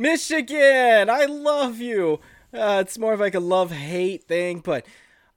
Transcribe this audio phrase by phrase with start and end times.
[0.00, 2.20] Michigan, I love you.
[2.54, 4.86] Uh, it's more of like a love hate thing, but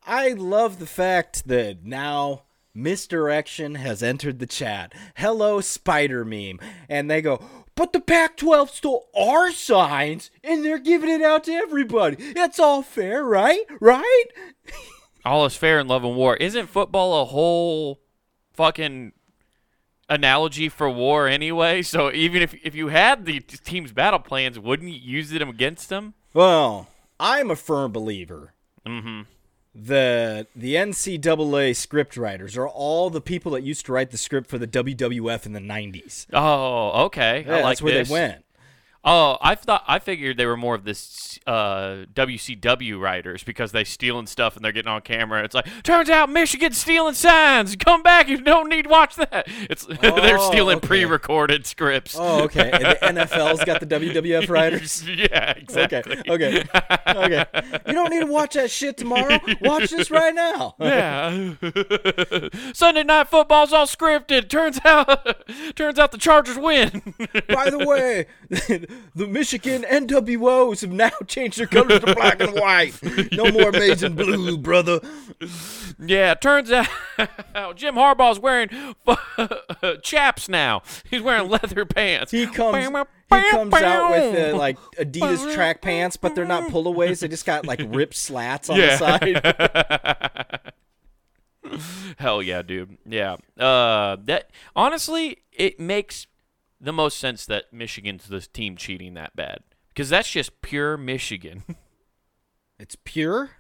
[0.08, 2.44] I love the fact that now
[2.74, 4.94] misdirection has entered the chat.
[5.18, 6.62] Hello, spider meme.
[6.88, 7.44] And they go,
[7.76, 12.32] but the Pac 12 stole our signs and they're giving it out to everybody.
[12.32, 13.66] That's all fair, right?
[13.82, 14.26] Right?
[15.26, 16.38] All is fair in love and war.
[16.38, 18.02] Isn't football a whole
[18.54, 19.12] fucking
[20.10, 21.82] analogy for war anyway?
[21.82, 25.90] So even if if you had the team's battle plans, wouldn't you use them against
[25.90, 26.14] them?
[26.34, 26.88] Well,
[27.20, 28.54] I'm a firm believer
[28.86, 29.22] mm-hmm.
[29.76, 34.50] that the NCAA script writers are all the people that used to write the script
[34.50, 36.26] for the WWF in the 90s.
[36.34, 37.46] Oh, okay.
[37.46, 38.10] Yeah, like that's where this.
[38.10, 38.46] they went.
[39.06, 43.84] Oh, I thought I figured they were more of this uh, WCW writers because they
[43.84, 45.44] stealing stuff and they're getting on camera.
[45.44, 47.76] It's like turns out Michigan's stealing signs.
[47.76, 49.46] Come back, you don't need to watch that.
[49.70, 50.88] It's they're Oh, stealing okay.
[50.88, 52.16] pre-recorded scripts.
[52.18, 52.72] Oh, okay.
[52.72, 55.06] And the NFL's got the WWF writers.
[55.10, 56.18] yeah, exactly.
[56.30, 56.64] Okay, okay,
[57.08, 57.46] okay.
[57.86, 59.38] You don't need to watch that shit tomorrow.
[59.62, 60.76] Watch this right now.
[60.80, 61.56] Yeah.
[62.74, 64.48] Sunday night football's all scripted.
[64.48, 67.02] Turns out, turns out the Chargers win.
[67.50, 68.28] By the way,
[69.16, 72.94] the Michigan NWOs have now changed their colors to black and white.
[73.32, 75.00] No more amazing blue, brother.
[76.00, 76.88] yeah, turns out
[77.76, 78.70] Jim Harbaugh's wearing
[80.04, 80.82] chaps now.
[81.10, 82.32] He's wearing leather pants.
[82.32, 87.20] He comes, he comes out with uh, like Adidas track pants, but they're not pullaways.
[87.20, 88.98] They just got like ripped slats on Yeah.
[88.98, 90.74] the side.
[92.18, 92.98] Hell yeah, dude.
[93.06, 93.38] Yeah.
[93.58, 96.28] Uh, that honestly, it makes
[96.84, 101.64] the most sense that Michigan's the team cheating that bad because that's just pure Michigan.
[102.80, 103.52] It's pure.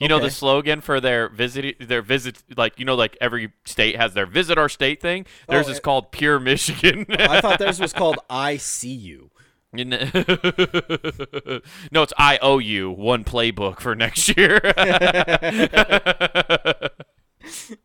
[0.00, 3.96] You know the slogan for their visit, their visit, like you know, like every state
[3.96, 5.26] has their visit our state thing.
[5.48, 7.06] Oh, theirs Oh, is it- called Pure Michigan.
[7.18, 9.30] I thought theirs was called I See You.
[9.74, 10.00] You no,
[12.02, 14.58] it's I owe you one playbook for next year.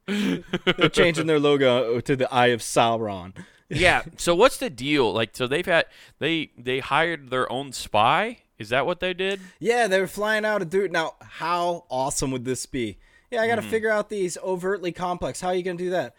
[0.07, 3.35] They're changing their logo to the Eye of Sauron.
[3.69, 4.03] Yeah.
[4.17, 5.11] So what's the deal?
[5.13, 5.85] Like, so they've had
[6.19, 8.39] they they hired their own spy.
[8.59, 9.41] Is that what they did?
[9.59, 10.91] Yeah, they were flying out a dude.
[10.91, 12.97] Now, how awesome would this be?
[13.31, 13.71] Yeah, I got to Mm-hmm.
[13.71, 15.41] figure out these overtly complex.
[15.41, 16.15] How are you gonna do that?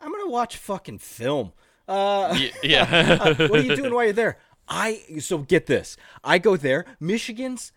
[0.00, 1.52] I'm gonna watch fucking film.
[1.86, 3.34] Uh, Y- yeah.
[3.48, 4.38] what are you doing while you're there?
[4.66, 5.96] I so get this.
[6.24, 7.70] I go there, Michigan's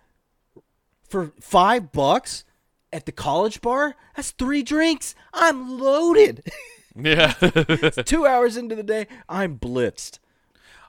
[1.09, 2.45] for five bucks
[2.93, 3.95] at the college bar.
[4.15, 5.15] That's three drinks.
[5.33, 6.49] I'm loaded.
[6.99, 7.31] yeah.
[8.05, 10.19] Two hours into the day, I'm blitzed.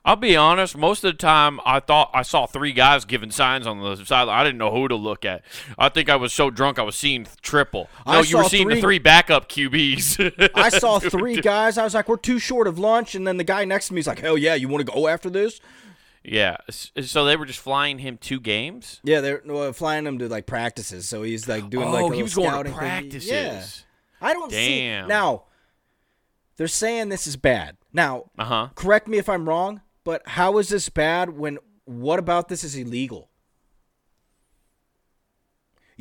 [0.05, 0.77] I'll be honest.
[0.77, 4.39] Most of the time, I thought I saw three guys giving signs on the sideline.
[4.39, 5.43] I didn't know who to look at.
[5.77, 7.89] I think I was so drunk I was seeing triple.
[8.07, 10.49] No, I you were seeing the three- three backup QBs.
[10.55, 11.77] I saw three guys.
[11.77, 13.13] I was like, we're too short of lunch.
[13.13, 15.07] And then the guy next to me is like, hell yeah, you want to go
[15.07, 15.59] after this?
[16.23, 16.57] yeah.
[16.69, 19.01] So they were just flying him two games.
[19.03, 21.09] Yeah, they're well, flying him to like practices.
[21.09, 23.29] So he's like doing oh, like a he was going to practices.
[23.29, 23.63] Yeah.
[24.21, 24.79] I don't see.
[24.79, 25.07] Damn.
[25.07, 25.43] Now,
[26.59, 27.77] they're saying this is bad.
[27.93, 28.67] Now, Uh huh.
[28.75, 32.75] correct me if I'm wrong, but how is this bad when what about this is
[32.75, 33.29] illegal?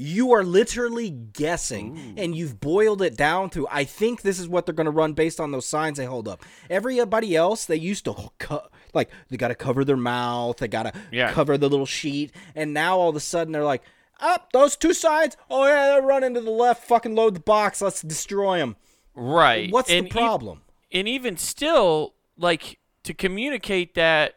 [0.01, 3.67] You are literally guessing, and you've boiled it down to.
[3.69, 6.29] I think this is what they're going to run based on those signs they hold
[6.29, 6.45] up.
[6.71, 10.85] Everybody else, they used to co- like they got to cover their mouth, they got
[10.85, 11.33] to Yeah.
[11.33, 13.83] cover the little sheet, and now all of a sudden they're like,
[14.21, 15.37] "Up those two sides!
[15.51, 16.85] Oh yeah, they're running to the left.
[16.85, 17.83] Fucking load the box.
[17.83, 18.77] Let's destroy them."
[19.19, 19.71] Right.
[19.73, 20.62] What's And the e- problem?
[20.93, 24.37] and even still, like to communicate that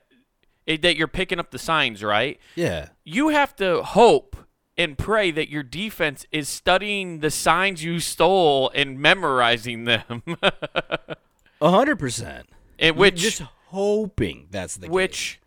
[0.68, 2.40] eh, that you're picking up the signs, right?
[2.56, 2.90] yeah.
[3.04, 4.36] You have to hope
[4.78, 10.24] and pray that your defense is studying the signs you stole and memorizing them.
[11.62, 12.48] A hundred percent.
[12.80, 15.40] and which just hoping that's the which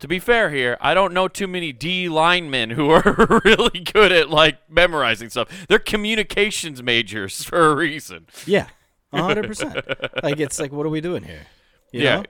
[0.00, 4.12] to be fair here, I don't know too many D linemen who are really good
[4.12, 5.66] at like memorizing stuff.
[5.68, 8.26] They're communications majors for a reason.
[8.46, 8.66] yeah,
[9.12, 9.76] a hundred percent.
[10.22, 11.46] Like it's like, what are we doing here?
[11.92, 12.16] You yeah.
[12.16, 12.24] know?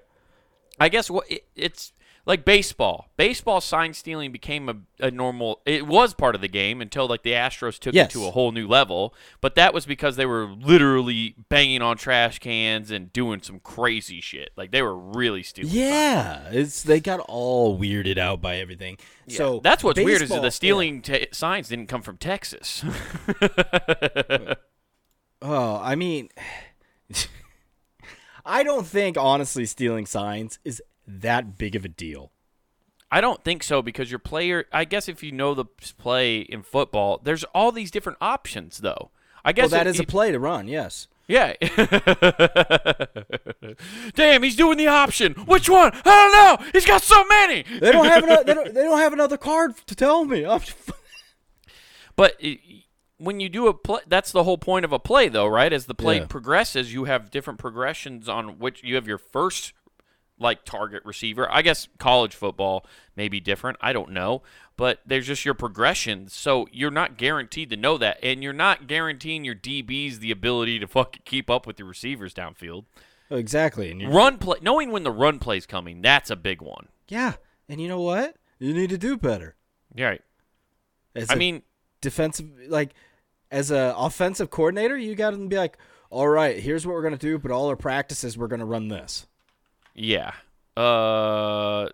[0.79, 1.93] I guess what it, it's
[2.27, 3.09] like baseball.
[3.17, 5.61] Baseball sign stealing became a, a normal.
[5.67, 8.11] It was part of the game until like the Astros took Yes.
[8.11, 9.15] it to a whole new level.
[9.41, 14.21] But that was because they were literally banging on trash cans and doing some crazy
[14.21, 14.51] shit.
[14.57, 15.73] Like they were really stealing.
[15.73, 18.99] Yeah, it's they got all weirded out by everything.
[19.27, 19.37] Yeah.
[19.39, 22.85] So that's what's weird is that the stealing ta signs didn't come from Texas.
[25.43, 26.29] Oh, I mean,
[28.45, 32.31] I don't think honestly stealing signs is that big of a deal.
[33.11, 34.67] I don't think so because your player.
[34.73, 39.11] I guess if you know the play in football, there's all these different options though.
[39.45, 40.69] I Well, guess that it- is a play to run.
[40.69, 41.09] Yes.
[41.27, 41.55] Yeah.
[44.15, 45.35] Damn, he's doing the option.
[45.35, 45.93] Which one?
[45.95, 46.59] I don't know.
[46.73, 47.63] He's got so many.
[47.63, 50.45] They don't have another, they don't, they don't have another card to tell me.
[52.17, 52.59] But i
[53.17, 55.73] when you do a play, that's the whole point of a play, though, right?
[55.73, 56.27] As the play Yeah.
[56.27, 59.73] progresses, you have different progressions on which you have your first
[60.41, 61.47] like target receiver.
[61.51, 62.85] I guess college football
[63.15, 63.77] may be different.
[63.81, 64.43] I don't know,
[64.77, 66.29] but there's just your progression.
[66.29, 70.79] So you're not guaranteed to know that, and you're not guaranteeing your DBs the ability
[70.81, 72.87] to fucking keep up with the receivers downfield.
[73.31, 73.91] exactly.
[73.91, 76.89] And Run play, knowing when the run play's coming, that's a big one.
[77.09, 77.35] yeah.
[77.69, 78.35] And you know what?
[78.59, 79.55] You need to do better.
[79.95, 80.23] Yeah, right.
[81.15, 81.63] As I mean,
[82.01, 82.95] defensive, like
[83.53, 85.79] as a offensive coordinator, you got to be like,
[86.11, 89.29] all right, here's what we're gonna do, but all our practices we're gonna run this.
[90.01, 90.33] Yeah.
[90.77, 91.89] Uh,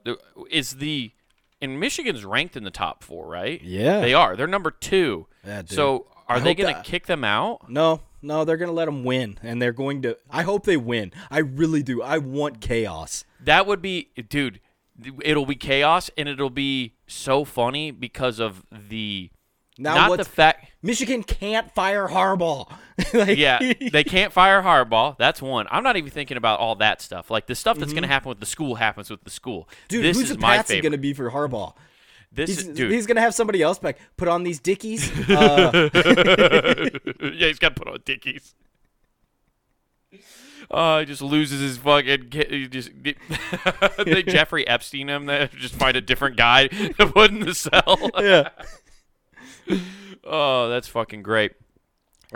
[0.51, 1.13] is the
[1.61, 3.61] and Michigan's ranked in the top four, right?
[3.63, 4.01] Yeah.
[4.01, 4.37] they are.
[4.37, 5.27] They're number two.
[5.45, 7.69] Yeah, so are I they going to kick them out?
[7.71, 10.17] No, no, they're gonna let them win, and they're going to.
[10.31, 11.13] I hope they win.
[11.31, 12.03] I really do.
[12.03, 13.25] I want chaos.
[13.43, 14.61] That would be, dude.
[15.23, 19.31] It'll be chaos, and it'll be so funny because of the
[19.79, 20.71] Now not the fact.
[20.83, 22.71] Michigan can't fire Harbaugh.
[23.15, 23.59] like, Yeah,
[23.93, 25.17] they can't fire Harbaugh.
[25.19, 25.67] That's one.
[25.71, 27.31] I'm not even thinking about all that stuff.
[27.31, 29.69] Like the stuff that's going to happen with the school happens with the school.
[29.69, 29.87] Mm-hmm.
[29.89, 31.75] dude, this who's is the patsy gonna be for Harbaugh?
[32.33, 32.91] this He's, is, dude.
[32.93, 33.99] he's gonna have somebody else back.
[34.17, 35.11] Put on these dickies.
[35.29, 35.89] Uh,
[37.35, 38.55] yeah, he's got to put on dickies.
[40.71, 42.29] Uh, he just loses his fucking.
[42.31, 42.91] ki- He just
[44.05, 45.27] they Jeffrey Epstein him.
[45.27, 47.99] There, just find a different guy to put in the cell.
[48.19, 48.49] yeah.
[50.25, 51.53] Oh, that's fucking great.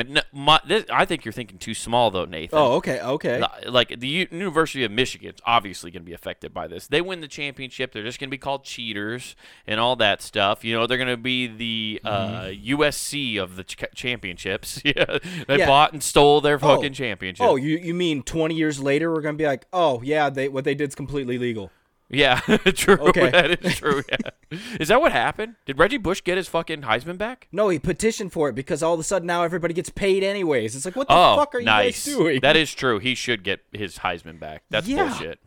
[0.06, 2.56] No, my, this, I think you're thinking too small though, Nathan.
[2.56, 3.42] Oh, okay, okay.
[3.68, 6.86] Like the U- University of Michigan's obviously going to be affected by this.
[6.86, 9.34] They win the championship, they're just going to be called cheaters
[9.66, 10.64] and all that stuff.
[10.64, 14.80] You know, they're going to be the uh, USC of the ch- championships.
[14.84, 15.52] yeah, they Mm-hmm.
[15.58, 15.66] Yeah.
[15.66, 16.58] bought and stole their Oh.
[16.76, 17.44] fucking championship.
[17.44, 20.62] Oh, you you mean twenty years later we're gonna be like, oh yeah, they what
[20.64, 21.72] they did's completely legal.
[22.10, 22.40] Yeah,
[22.74, 22.96] true.
[22.96, 23.30] Okay.
[23.30, 24.02] that is true.
[24.08, 24.58] Yeah.
[24.80, 25.54] is that what happened?
[25.64, 27.48] Did Reggie Bush get his fucking Heisman back?
[27.52, 30.74] No, he petitioned for it because all of a sudden now everybody gets paid anyways.
[30.74, 32.06] It's like, what the oh, fuck are nice.
[32.06, 32.40] you guys doing?
[32.40, 32.98] That is true.
[32.98, 34.64] He should get his Heisman back.
[34.70, 35.08] That's Yeah.
[35.08, 35.38] bullshit.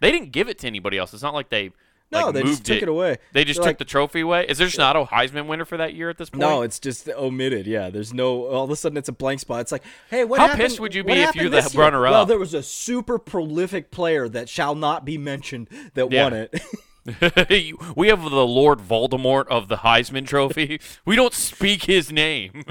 [0.00, 1.14] They didn't give it to anybody else.
[1.14, 1.70] It's not like they
[2.12, 3.18] no, like, they just took it, away.
[3.32, 4.46] They just They're took like, the trophy away.
[4.48, 6.40] Is there just not a Heisman winner for that year at this point?
[6.40, 7.66] No, it's just omitted.
[7.66, 8.46] Yeah, there's no.
[8.46, 9.62] All of a sudden, it's a blank spot.
[9.62, 10.62] It's like, hey, what How happened?
[10.62, 12.12] pissed would you be if you're the runner-up?
[12.12, 16.24] Well, there was a super prolific player that shall not be mentioned that Yeah.
[16.24, 16.62] won it.
[17.96, 20.80] we have the Lord Voldemort of the Heisman Trophy.
[21.04, 22.64] we don't speak his name.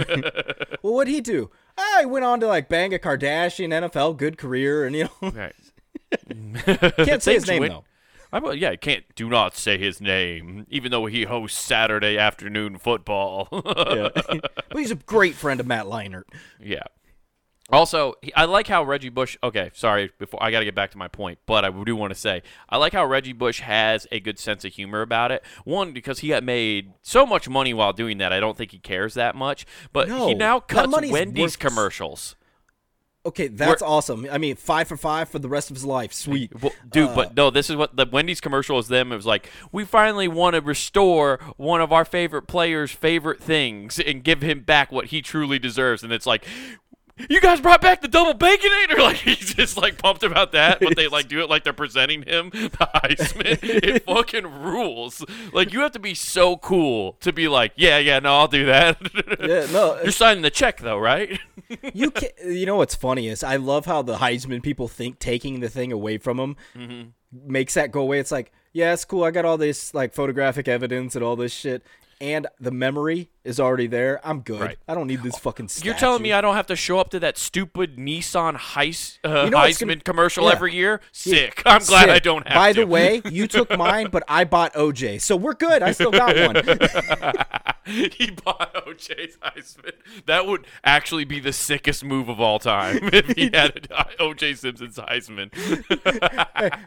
[0.82, 1.52] well, what'd he do?
[1.78, 5.32] Ah, he went on to like bang a Kardashian, NFL, good career, and you know,
[5.32, 5.56] right.
[7.06, 7.84] can't say his name win- though.
[8.34, 12.18] I, well, yeah, I can't do not say his name, even though he hosts Saturday
[12.18, 13.48] afternoon football.
[13.92, 14.10] Yeah.
[14.70, 16.24] but he's a great friend of Matt Leinart.
[16.60, 16.84] Yeah.
[17.70, 19.38] Also, I like how Reggie Bush.
[19.42, 20.12] Okay, sorry.
[20.20, 22.42] Before I got to get back to my point, but I do want to say
[22.70, 25.42] I like how Reggie Bush has a good sense of humor about it.
[25.64, 28.80] One, because he got made so much money while doing that, I don't think he
[28.80, 29.66] cares that much.
[29.94, 31.56] But No, he now cuts Wendy's worthless.
[31.56, 32.36] commercials.
[33.24, 34.28] Okay, that's awesome.
[34.32, 36.12] I mean, five for five for the rest of his life.
[36.12, 36.60] Sweet.
[36.60, 38.88] Well, dude, Uh, but no, this is what the Wendy's commercial is.
[38.88, 43.40] Them, it was like we finally want to restore one of our favorite players' favorite
[43.40, 46.02] things and give him back what he truly deserves.
[46.04, 46.46] And it's like,
[47.30, 48.98] you guys brought back the double baconator.
[49.02, 52.22] Like he's just like pumped about that, but they like do it like they're presenting
[52.24, 53.60] him the Heisman.
[53.62, 55.24] it fucking rules.
[55.54, 58.66] Like you have to be so cool to be like, yeah, yeah, no, I'll do
[58.66, 58.98] that.
[59.40, 61.40] Yeah, no, You're signing the check though, right?
[61.94, 65.60] you can You know what's funny is I love how the Heisman people think taking
[65.62, 67.52] the thing away from him Mm-hmm.
[67.52, 68.20] makes that go away.
[68.20, 69.24] It's like, yeah, it's cool.
[69.24, 71.84] I got all this like photographic evidence and all this shit,
[72.20, 74.20] and the memory is already there.
[74.24, 74.62] I'm good.
[74.62, 74.78] Right.
[74.88, 75.68] I don't need this fucking.
[75.68, 75.90] Statue.
[75.90, 79.46] You're telling me I don't have to show up to that stupid Nissan Heis, uh,
[79.46, 80.52] You know Heisman gonna- commercial yeah.
[80.52, 81.02] every year?
[81.12, 81.62] Sick.
[81.66, 82.10] I'm glad Sick.
[82.10, 82.82] I don't have By to.
[82.82, 85.82] the way, you took mine, but I bought OJ, so we're good.
[85.82, 86.56] I still got one.
[87.86, 89.94] he bought OJ's Heisman.
[90.28, 93.88] That would actually be the sickest move of all time if he had
[94.20, 95.52] OJ Simpson's Heisman.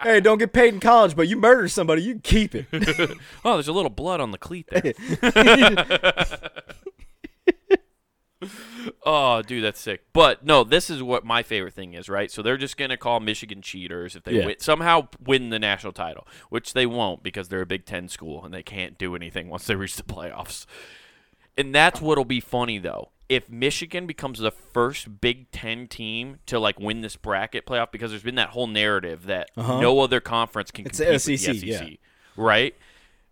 [0.03, 2.67] hey, don't get paid in college, but you murder somebody, you keep it.
[3.45, 4.93] oh, there's a little blood on the cleat there.
[9.07, 10.03] oh, dude, that's sick.
[10.13, 12.31] But no, this is what my favorite thing is, right?
[12.31, 14.47] So they're just gonna call Michigan cheaters if they Yeah.
[14.47, 18.45] win, somehow win the national title, which they won't because they're a Big Ten school
[18.45, 20.67] and they can't do anything once they reach the playoffs.
[21.57, 23.11] And that's what'll be funny though.
[23.29, 28.11] If Michigan becomes the first Big Ten team to like win this bracket playoff, because
[28.11, 29.81] there's been that whole narrative that uh-huh.
[29.81, 31.97] no other conference can It's compete the with the SEC, SEC, yeah.
[32.37, 32.75] right?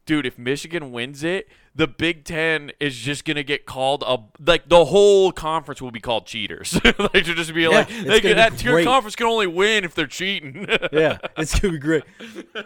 [0.06, 4.68] dude, if Michigan wins it, the Big Ten is just gonna get called a like
[4.68, 6.72] the whole conference will be called cheaters.
[7.12, 8.84] they should just be like, they, gonna be that tier great.
[8.84, 10.68] conference can only win if they're cheating.
[10.92, 12.02] Yeah, it's gonna be great.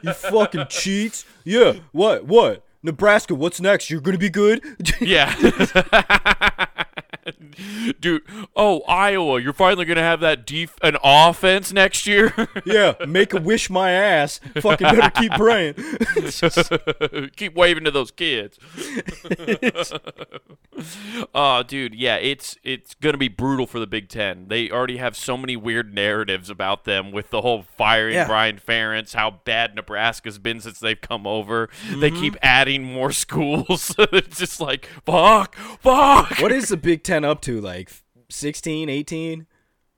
[0.02, 1.24] You fucking cheats.
[1.44, 1.74] Yeah.
[1.92, 2.24] What?
[2.24, 2.64] What?
[2.82, 3.34] Nebraska.
[3.34, 3.88] What's next?
[3.88, 4.62] You're gonna be good.
[5.00, 6.65] yeah.
[8.00, 8.22] Dude,
[8.54, 12.32] oh Iowa, you're finally gonna have that def- an offense next year.
[12.66, 12.94] yeah.
[13.06, 14.40] Make a wish my ass.
[14.60, 15.74] Fucking better keep praying.
[17.36, 18.58] Keep waving to those kids.
[21.34, 24.48] oh, dude, yeah, it's it's gonna be brutal for the Big Ten.
[24.48, 28.26] They already have so many weird narratives about them with the whole firing Yeah.
[28.26, 31.68] Brian Ferentz, how bad Nebraska's been since they've come over.
[31.90, 32.20] They Mm-hmm.
[32.20, 33.94] keep adding more schools.
[33.98, 36.38] it's just like fuck, fuck.
[36.38, 37.45] what is the Big Ten up to?
[37.52, 37.90] Like
[38.28, 39.46] 16, 18?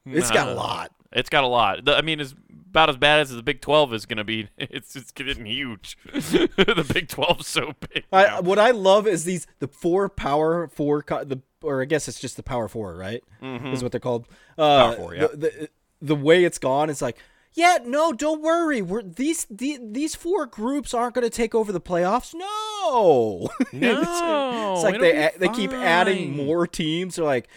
[0.07, 0.93] It's got a lot.
[1.13, 1.85] It's got a lot.
[1.85, 2.35] The- I mean, it's
[2.71, 4.49] about as bad as the Big Twelve is gonna be.
[4.59, 5.97] It's it's getting huge.
[6.13, 8.05] the Big 12's so big.
[8.13, 12.21] I, what I love is these the four power four the or I guess it's
[12.21, 14.29] just the power four right is what they're called.
[14.57, 15.27] Uh, Power four, yeah.
[15.29, 15.69] The, the,
[16.01, 17.17] the way it's gone, it's like
[17.59, 18.81] yeah, no, don't worry.
[18.83, 22.33] We're these the, these four groups aren't going to take over the playoffs.
[22.33, 27.17] No, No, it's like they a- they keep adding more teams.
[27.17, 27.49] They're like,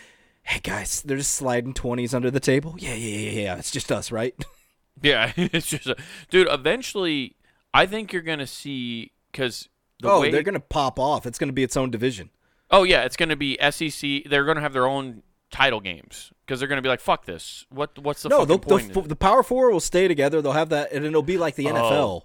[0.42, 2.76] hey guys, they're just sliding twenties under the table.
[2.80, 3.58] Yeah, yeah, yeah, yeah.
[3.58, 4.36] It's just us, right?
[5.04, 5.96] Yeah, it's just, a,
[6.30, 6.48] dude.
[6.52, 7.36] Eventually,
[7.74, 9.68] I think you're gonna see because
[10.00, 10.30] the oh, way.
[10.30, 11.26] they're going to pop off.
[11.26, 12.30] It's going to be its own division.
[12.70, 14.30] oh yeah, it's gonna be SEC.
[14.30, 17.66] They're gonna have their own title games because they're gonna be like, fuck this.
[17.70, 20.42] What what's the no, fucking the, the, the power four will stay together.
[20.42, 22.24] They'll have that, and it'll be like the NFL.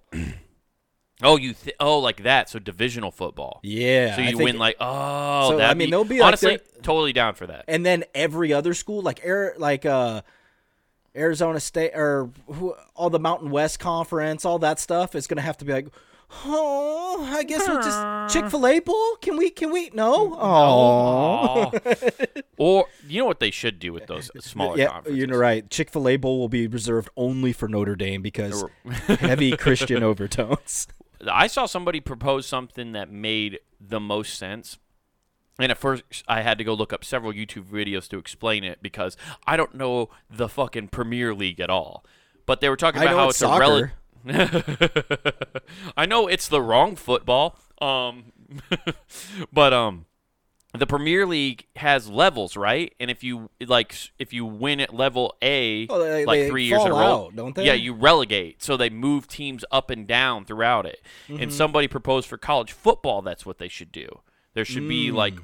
[1.23, 2.51] oh, you th- oh like that.
[2.51, 3.61] So divisional football.
[3.63, 4.17] Yeah.
[4.17, 5.51] So you win like oh.
[5.51, 7.67] So, I mean, be, they'll be honestly they're- totally down for that.
[7.69, 10.23] and then every other school, like Air, like uh,
[11.15, 15.59] Arizona State or who, all the Mountain West Conference, all that stuff is gonna have
[15.59, 15.87] to be like,
[16.45, 19.17] oh, I guess we'll just Chick Fil A bowl.
[19.23, 19.51] Can we?
[19.51, 19.91] Can we?
[19.93, 20.37] No.
[20.39, 21.73] Oh.
[22.57, 25.19] Or you know what they should do with those smaller Yeah, conferences?
[25.29, 25.69] you're right.
[25.71, 28.65] Chick Fil A bowl will be reserved only for Notre Dame because
[29.07, 30.87] heavy Christian overtones.
[31.31, 34.79] I saw somebody propose something that made the most sense.
[35.59, 38.83] And at first, I had to go look up several YouTube videos to explain it
[38.83, 39.17] because
[39.47, 42.05] I don't know the fucking Premier League at all.
[42.45, 43.89] But they were talking about how it's it's, a rel-
[45.97, 47.59] I know it's the wrong football.
[47.81, 48.33] Um,
[49.53, 50.07] but um,
[50.77, 52.95] the Premier League has levels, right?
[52.99, 56.65] And if you like, if you win at level A, Oh, they- like they three
[56.65, 57.67] years in a row, don't they?
[57.67, 58.63] Yeah, you relegate.
[58.63, 61.01] So they move teams up and down throughout it.
[61.29, 61.43] Mm-hmm.
[61.43, 64.21] And somebody proposed for college football, that's what they should do.
[64.55, 65.35] There should be like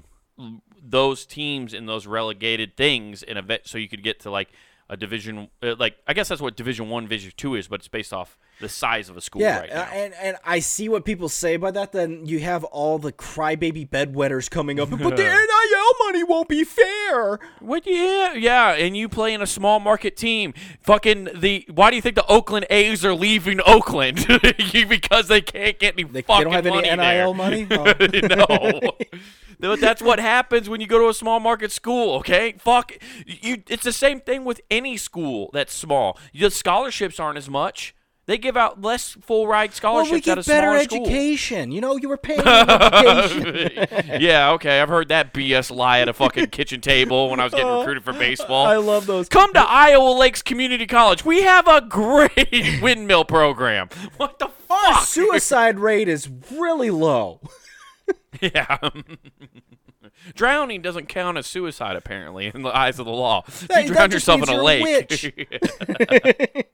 [0.41, 0.63] Mm.
[0.83, 4.49] those teams in those relegated things in a vet, so you could get to like
[4.89, 5.51] a division.
[5.63, 8.39] Uh, like I guess that's what Division One, Division Two is, but it's based off
[8.63, 9.83] the size of a school Yeah, right now.
[9.93, 11.93] and and I see what people say by that.
[11.93, 16.65] Then you have all the crybaby bedwetters coming up, but the NIL money won't be
[16.65, 17.39] fair.
[17.61, 17.87] What?
[17.87, 18.73] Yeah, yeah.
[18.73, 20.55] And you play in a small market team.
[20.81, 21.67] Fucking the.
[21.73, 24.27] Why do you think the Oakland A's are leaving Oakland?
[24.89, 27.35] because they can't get any They, they don't have any NIL there.
[27.35, 27.67] money.
[27.73, 28.81] Oh.
[28.81, 28.93] no.
[29.61, 32.55] No, That's what happens when you go to a small market school, okay?
[32.59, 32.93] Fuck
[33.27, 36.19] you it's the same thing with any school that's small.
[36.35, 37.95] The scholarships aren't as much.
[38.27, 41.07] They give out less full ride Well, scholarships we at get a better smaller school.
[41.07, 41.73] education.
[41.73, 44.21] You know, you were paying education.
[44.21, 44.81] yeah, okay.
[44.81, 48.05] I've heard that BS lie at a fucking kitchen table when I was getting recruited
[48.05, 48.67] for baseball.
[48.67, 49.29] I love those.
[49.29, 51.25] Come to Iowa Lakes Community College.
[51.25, 53.89] We have a great windmill program.
[54.19, 55.05] What the Our fuck?
[55.05, 57.41] suicide rate is really low.
[58.41, 58.79] Yeah.
[60.35, 63.43] Drowning doesn't count as suicide, apparently, in the eyes of the law.
[63.71, 66.69] Hey, you that drown yourself in a lake.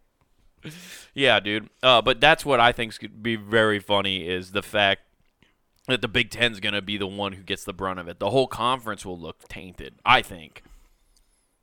[1.15, 1.69] Yeah, dude.
[1.83, 5.03] Uh, but that's what I think could be very funny is the fact
[5.87, 8.19] that the Big Ten's going to be the one who gets the brunt of it.
[8.19, 10.63] The whole conference will look tainted, I think.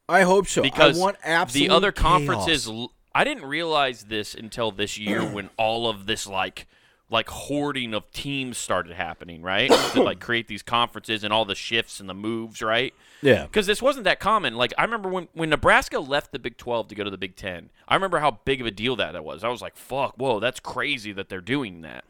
[0.08, 0.62] I hope so.
[0.62, 2.04] because I want absolute the other chaos.
[2.04, 2.70] conferences
[3.16, 6.68] I didn't realize this until this year when all of this like
[7.10, 9.72] like hoarding of teams started happening, right?
[9.94, 12.94] to like create these conferences and all the shifts and the moves, right?
[13.22, 13.44] Yeah.
[13.44, 14.56] Because this wasn't that common.
[14.56, 17.36] Like I remember when when Nebraska left the Big 12 to go to the Big
[17.36, 17.70] 10.
[17.88, 19.44] I remember how big of a deal that, that was.
[19.44, 22.06] I was like, "Fuck, whoa, that's crazy that they're doing that."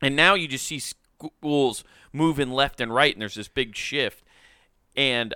[0.00, 4.24] And now you just see schools moving left and right and there's this big shift.
[4.96, 5.34] And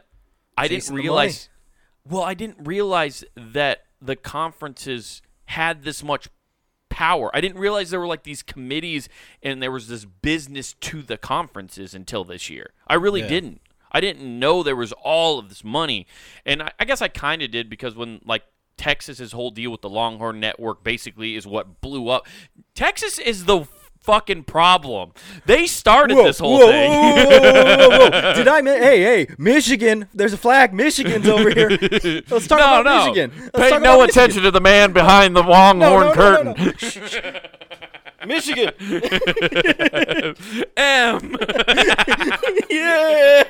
[0.56, 1.48] I Chasing didn't realize
[2.08, 6.28] well, I didn't realize that the conferences had this much
[6.92, 7.30] power.
[7.34, 9.08] I didn't realize there were like these committees
[9.42, 12.72] and there was this business to the conferences until this year.
[12.86, 13.28] I really Yeah.
[13.28, 13.60] didn't.
[13.90, 16.06] I didn't know there was all of this money.
[16.44, 18.42] And I, I guess I kind of did because when like
[18.76, 22.26] Texas's whole deal with the Longhorn Network basically is what blew up.
[22.74, 23.66] Texas is the
[24.02, 25.12] fucking problem.
[25.46, 26.90] They started Whoa, this whole whoa, thing.
[26.90, 28.32] whoa, whoa, whoa, whoa, whoa.
[28.34, 28.60] Did I?
[28.60, 30.08] mi- Hey, hey, Michigan!
[30.14, 30.72] There's a flag.
[30.74, 31.68] Michigan's over here.
[32.28, 33.06] Let's talk no, about no.
[33.12, 33.32] Michigan.
[33.54, 34.10] Let's Pay no about Michigan.
[34.10, 36.54] attention to the man behind the longhorn No, curtain.
[36.58, 36.72] no, no.
[36.76, 37.20] Shh, shh.
[38.26, 38.70] Michigan.
[40.76, 41.36] M.
[42.70, 43.42] yeah.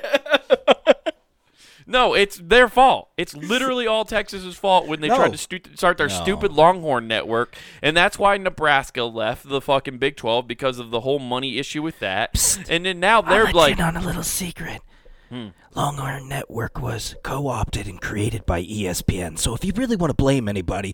[1.86, 3.10] No, it's their fault.
[3.16, 5.16] It's literally all Texas's fault when they No.
[5.16, 6.22] tried to stu- start their No.
[6.22, 11.00] stupid Longhorn network, and that's why Nebraska left the fucking Big 12 because of the
[11.00, 12.58] whole money issue with that.
[12.68, 14.80] And then now they're I'll like, on a little secret.
[15.28, 15.48] Hmm.
[15.74, 19.38] Longhorn Network was co-opted and created by ESPN.
[19.38, 20.92] So if you really want to blame anybody,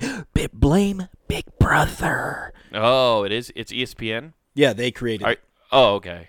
[0.53, 2.53] blame Big Brother.
[2.73, 3.53] "Oh, it is.
[3.57, 5.25] It's ESPN." Yeah, they created.
[5.25, 5.39] Right.
[5.73, 6.29] Oh, okay.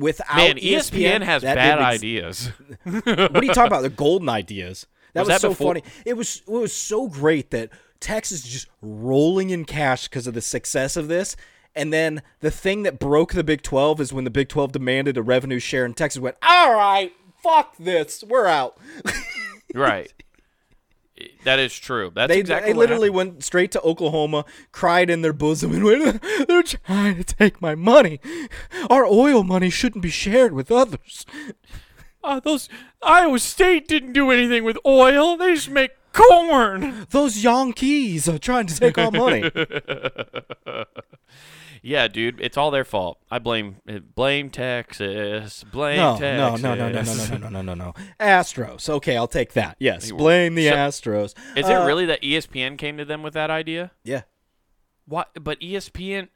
[0.00, 2.50] Without Man, E ESPN, has bad ex- ideas.
[2.84, 3.82] What are you talking about?
[3.82, 4.86] The golden ideas.
[5.12, 5.82] That Was was, that so before- funny.
[6.06, 10.34] It was it was so great that Texas is just rolling in cash because of
[10.34, 11.34] the success of this.
[11.74, 15.16] And then the thing that broke the Big 12 is when the Big 12 demanded
[15.16, 18.78] a revenue share, and Texas went, "All right, fuck this, we're out."
[19.74, 20.12] right.
[21.44, 22.10] That is true.
[22.14, 23.32] That's They, exactly they what literally happened.
[23.34, 27.74] went straight to Oklahoma, cried in their bosom, and went, "They're trying to take my
[27.74, 28.20] money.
[28.88, 31.24] Our oil money shouldn't be shared with others."
[32.22, 32.68] Uh, those
[33.02, 35.36] Iowa State didn't do anything with oil.
[35.38, 37.06] They just make corn.
[37.10, 39.50] Those Yankees are trying to take our money.
[41.82, 43.18] Yeah, dude, it's all their fault.
[43.30, 43.76] I blame
[44.14, 45.64] blame Texas.
[45.64, 46.62] Blame No, no, Texas.
[46.62, 47.94] no, no, no, no, no, no, no, no, no, no.
[48.20, 48.88] Astros.
[48.88, 49.76] Okay, I'll take that.
[49.78, 51.34] Yes, blame the so- Astros.
[51.56, 53.92] Is Uh, it really that ESPN came to them with that idea?
[54.04, 54.22] Yeah,
[55.06, 55.24] Why?
[55.40, 56.28] But ESPN.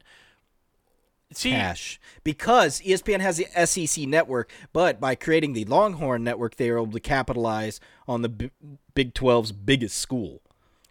[1.32, 6.70] See, cash because ESPN has the SEC network, but by creating the Longhorn network, they
[6.70, 8.50] were able to capitalize on the B-
[8.94, 10.42] Big 12's biggest school.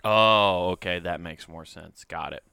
[0.03, 2.03] Oh, okay, that makes more sense.
[2.03, 2.43] Got it.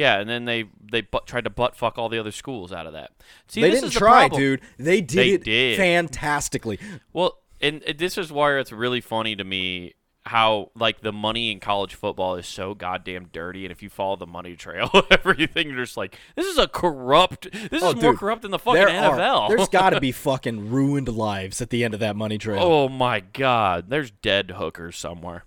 [0.00, 2.86] Yeah, and then they they butt, tried to butt fuck all the other schools out
[2.86, 3.10] of that.
[3.48, 4.40] See, they this didn't is the try, problem.
[4.40, 4.60] dude.
[4.78, 5.76] They did They it did.
[5.76, 6.78] fantastically.
[7.12, 9.94] Well, and and this is why it's really funny to me
[10.30, 14.14] how like the money in college football is so goddamn dirty, and if you follow
[14.14, 17.48] the money trail, everything you're just like, this is a corrupt.
[17.70, 19.18] This Oh, is more corrupt than the fucking There NFL.
[19.40, 19.48] are.
[19.56, 22.60] There's got to be fucking ruined lives at the end of that money trail.
[22.62, 23.90] Oh my God!
[23.90, 25.42] There's dead hookers somewhere.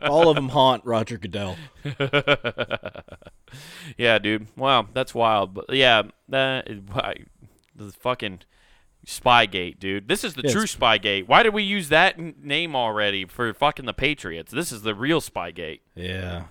[0.00, 1.56] All of them haunt Roger Goodell.
[3.98, 4.46] Yeah, dude.
[4.56, 5.52] Wow, that's wild.
[5.52, 7.24] But yeah, that is why
[7.74, 8.40] the fucking
[9.06, 10.08] Spygate, dude.
[10.08, 11.26] This is the Yeah, true Spygate.
[11.26, 14.52] Why did we use that n- name already for fucking the Patriots?
[14.52, 15.80] This is the real Spygate.
[15.94, 16.44] Yeah.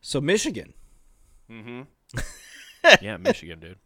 [0.00, 0.74] So Michigan,
[1.50, 1.82] Mm-hmm.
[3.00, 3.78] yeah, Michigan, dude.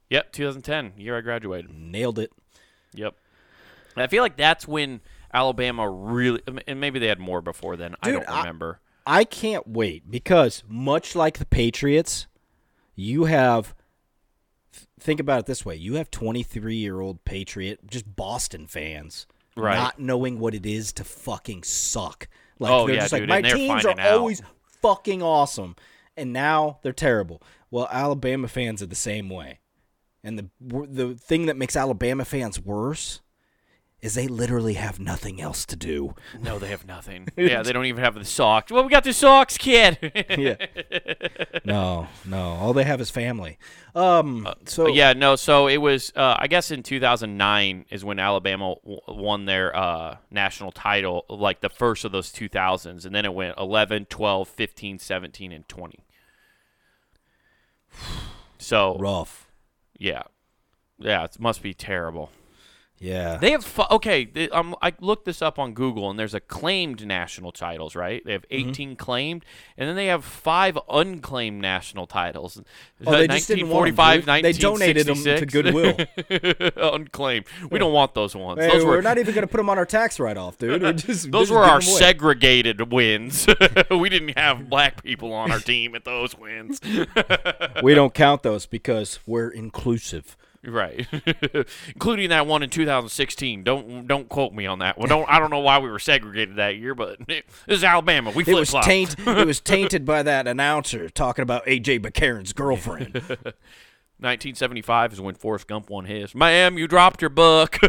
[0.10, 1.71] Yep, 2010, year I graduated.
[1.71, 2.32] Nailed it.
[2.93, 3.15] Yep.
[3.95, 5.01] And I feel like that's when
[5.34, 7.96] Alabama really, and maybe they had more before then.
[8.02, 8.80] I don't remember.
[9.06, 12.28] I can't wait because much like the Patriots,
[12.96, 13.74] you have
[15.00, 15.76] think about it this way.
[15.76, 19.26] You have 23-year-old Patriot just Boston fans
[19.58, 19.76] Right.
[19.76, 22.28] not knowing what it is to fucking suck.
[22.60, 24.41] Like Oh, they're yeah, just dude, like my teams are out." always
[24.82, 25.76] fucking awesome
[26.15, 27.41] and now they're terrible.
[27.70, 29.60] Well, Alabama fans are the same way.
[30.24, 33.20] And the the thing that makes Alabama fans worse
[34.01, 36.15] is they literally have nothing else to do.
[36.41, 37.27] No, they have nothing.
[37.37, 38.71] yeah, they don't even have the socks.
[38.71, 39.97] Well, we got the socks, kid.
[40.37, 40.55] yeah.
[41.63, 42.39] No, no.
[42.55, 43.59] All they have is family.
[43.93, 44.47] Um.
[44.65, 45.35] So But yeah, no.
[45.35, 50.17] So it was, uh, I guess, in 2009 is when Alabama w- won their uh,
[50.31, 54.97] national title, like the first of those 2000s, and then it went 11, 12, 15,
[54.99, 55.99] 17, and 20.
[58.57, 59.49] So rough.
[59.97, 60.21] yeah,
[60.99, 62.29] yeah, it must be terrible.
[63.03, 63.37] Yeah.
[63.37, 64.25] They have fu- okay.
[64.25, 68.23] They, um, I looked this up on Google, and there's a claimed national titles, right?
[68.23, 68.69] They have Mm-hmm.
[68.69, 69.45] 18 claimed,
[69.77, 72.61] and then they have five unclaimed national titles.
[73.05, 74.45] Oh, they just didn't want 'em, 1945, dude.
[74.45, 75.29] They donated 'em to
[76.29, 76.71] 1966.
[76.93, 77.45] unclaimed.
[77.71, 78.59] We don't want those ones.
[78.61, 80.83] Hey, those we're were not even going to put them on our tax write-off, dude.
[80.83, 83.47] We just, those were our segregated wins.
[83.89, 86.79] we didn't have black people on our team at those wins.
[87.81, 90.37] We don't count those because we're inclusive.
[90.63, 91.08] Right,
[91.88, 93.63] including that one in 2016.
[93.63, 95.10] Don't don't quote me on that one.
[95.10, 98.30] Don't I don't know why we were segregated that year, but this is Alabama.
[98.30, 99.15] We It was taint.
[99.19, 103.13] it was tainted by that announcer talking about AJ McCarron's girlfriend.
[103.13, 106.36] 1975 is when Forrest Gump won his.
[106.36, 107.80] Ma'am, you dropped your book.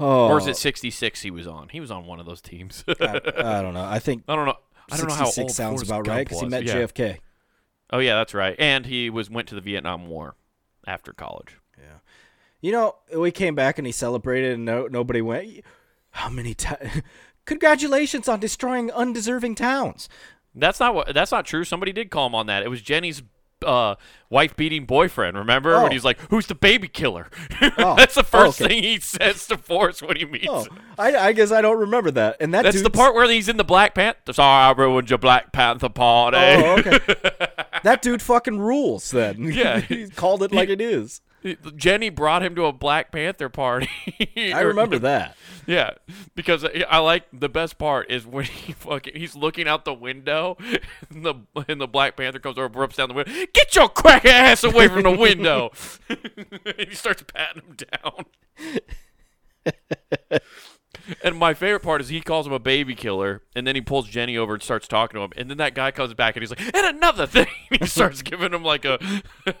[0.00, 0.50] Oh, or is oh.
[0.50, 1.68] it 66 he was on?
[1.70, 2.84] He was on one of those teams.
[2.88, 3.84] I I, don't know.
[3.84, 4.56] I think I don't know.
[4.90, 6.76] I don't know how 66 old sounds Forrest about Gump right because he met yeah.
[6.76, 7.18] JFK.
[7.90, 8.54] Oh yeah, that's right.
[8.58, 10.34] And he was went to the Vietnam War
[10.86, 11.56] after college.
[11.78, 11.98] Yeah.
[12.60, 15.60] You know, we came back and he celebrated, and no, nobody went.
[16.10, 17.02] How many times?
[17.44, 20.08] Congratulations on destroying undeserving towns.
[20.54, 21.14] That's not what.
[21.14, 21.64] That's not true.
[21.64, 22.62] Somebody did call him on that.
[22.62, 23.22] It was Jenny's
[23.64, 23.94] uh,
[24.28, 25.36] wife beating boyfriend.
[25.36, 25.82] Remember Oh.
[25.84, 27.28] when he's like, "Who's the baby killer?"
[27.78, 27.94] Oh.
[27.96, 28.74] that's the first Oh, okay.
[28.74, 30.46] thing he says to Forrest when he meets.
[30.48, 30.78] Oh, him.
[30.98, 32.36] I, I guess I don't remember that.
[32.40, 34.32] And that That's the part where he's in the Black Panther.
[34.32, 36.36] Sorry, I ruined your Black Panther party.
[36.38, 36.98] Oh, okay.
[37.82, 39.10] that dude fucking rules.
[39.10, 39.80] Then Yeah.
[39.80, 41.20] he called it like it is.
[41.76, 43.88] Jenny brought him to a Black Panther party.
[44.36, 45.36] I remember that.
[45.66, 45.92] Yeah,
[46.34, 50.56] because I like the best part is when he fucking he's looking out the window,
[51.10, 51.34] and the
[51.68, 53.32] and the Black Panther comes over, rips down the window.
[53.52, 55.70] Get your crack ass away from the window!
[56.08, 58.24] and he starts patting him down.
[61.22, 64.08] And my favorite part is he calls him a baby killer, and then he pulls
[64.08, 66.50] Jenny over and starts talking to him, and then that guy comes back and he's
[66.50, 68.98] like, and another thing, he starts giving him like a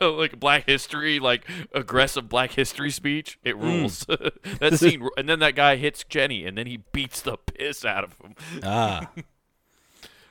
[0.00, 3.38] like Black History, like aggressive Black History speech.
[3.44, 4.00] It rules.
[4.60, 8.04] that scene, and then that guy hits Jenny, and then he beats the piss out
[8.04, 8.34] of him.
[8.62, 9.10] Ah,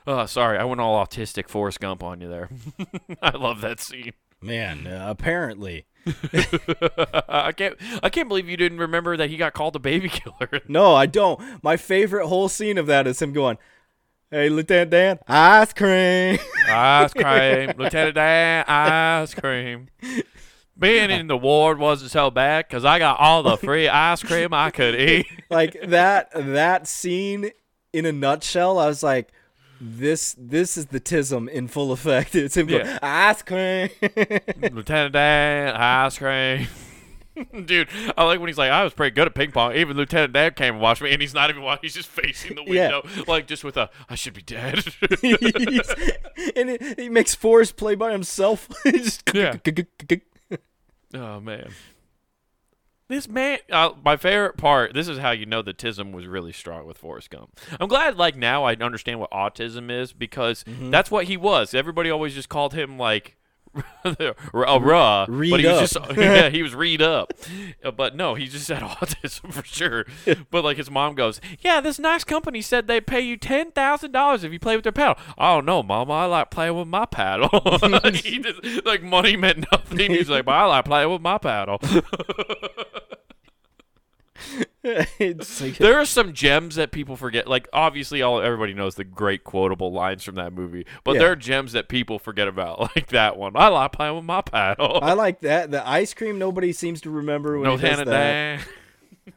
[0.06, 2.48] Oh, sorry, I went all autistic Forrest Gump on you there.
[3.20, 4.12] I love that scene.
[4.40, 4.86] Man.
[4.86, 5.86] Uh, apparently,
[7.28, 10.60] I can't, I can't believe you didn't remember that he got called a baby killer.
[10.68, 11.62] no, I don't.
[11.62, 13.58] My favorite whole scene of that is him going,
[14.30, 16.38] "Hey, Lieutenant Dan, ice cream."
[16.70, 19.88] Ice cream, Lieutenant Dan, ice cream.
[20.78, 24.52] Being in the ward wasn't so bad because I got all the free ice cream
[24.52, 25.26] I could eat.
[25.48, 26.28] like that.
[26.34, 27.52] That scene
[27.94, 28.78] in a nutshell.
[28.78, 29.32] I was like.
[29.80, 32.34] This this is the tism in full effect.
[32.34, 32.98] It's him going, Yeah.
[33.02, 33.90] ice cream.
[34.74, 36.66] Lieutenant Dan, ice cream.
[37.66, 39.72] Dude, I like when he's like, I was pretty good at ping pong.
[39.76, 41.82] Even Lieutenant Dan came and watched me, and he's not even watching.
[41.82, 43.00] He's just facing the Yeah.
[43.00, 44.82] window, like just with a, I should be dead.
[46.56, 48.68] And it, he makes Forrest play by himself.
[49.32, 49.56] Yeah.
[51.14, 51.70] Oh man,
[53.08, 53.58] this man.
[53.70, 54.94] Uh, my favorite part.
[54.94, 57.58] This is how you know the tism was really strong with Forrest Gump.
[57.80, 60.90] I'm glad, like now, I understand what autism is because Mm-hmm.
[60.90, 61.72] that's what he was.
[61.74, 63.36] Everybody always just called him like.
[64.04, 66.08] A raw, Read but he was up.
[66.08, 67.32] just yeah, he was read up,
[67.84, 70.06] Uh, but no, he just had autism for sure.
[70.50, 74.12] But like his mom goes, yeah, this nice company said they pay you ten thousand
[74.12, 75.16] dollars if you play with their paddle.
[75.36, 77.48] Oh no, mama, I like playing with my paddle.
[78.12, 80.10] he just, like money meant nothing.
[80.12, 81.80] He's like, but I like playing with my paddle.
[84.84, 87.46] Like, there are some gems that people forget.
[87.48, 91.18] Like obviously, all everybody knows the great quotable lines from that movie, but Yeah.
[91.20, 93.52] there are gems that people forget about, like that one.
[93.56, 94.98] I like playing with my paddle.
[95.02, 95.70] I like that.
[95.70, 98.60] The ice cream nobody seems to remember when no he does that.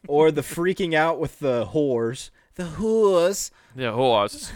[0.08, 2.30] Or the freaking out with the whores.
[2.56, 3.52] The whores.
[3.76, 4.52] Yeah, horse.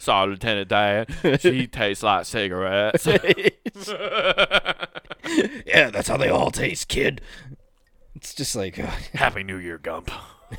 [0.00, 1.06] Sorry, Lieutenant Dan.
[1.38, 3.06] She tastes like cigarettes.
[5.66, 7.20] Yeah, that's how they all taste, kid.
[8.24, 10.10] It's just like uh, Happy New Year, Gump.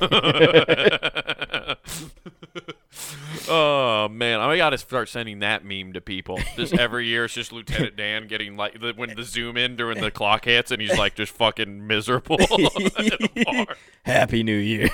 [3.48, 6.38] oh man, I gotta start sending that meme to people.
[6.54, 10.00] Just every year, it's just Lieutenant Dan getting like the, when the zoom in during
[10.00, 12.40] the clock hits, and he's like just fucking miserable.
[12.40, 13.66] at a bar.
[14.04, 14.88] Happy New Year.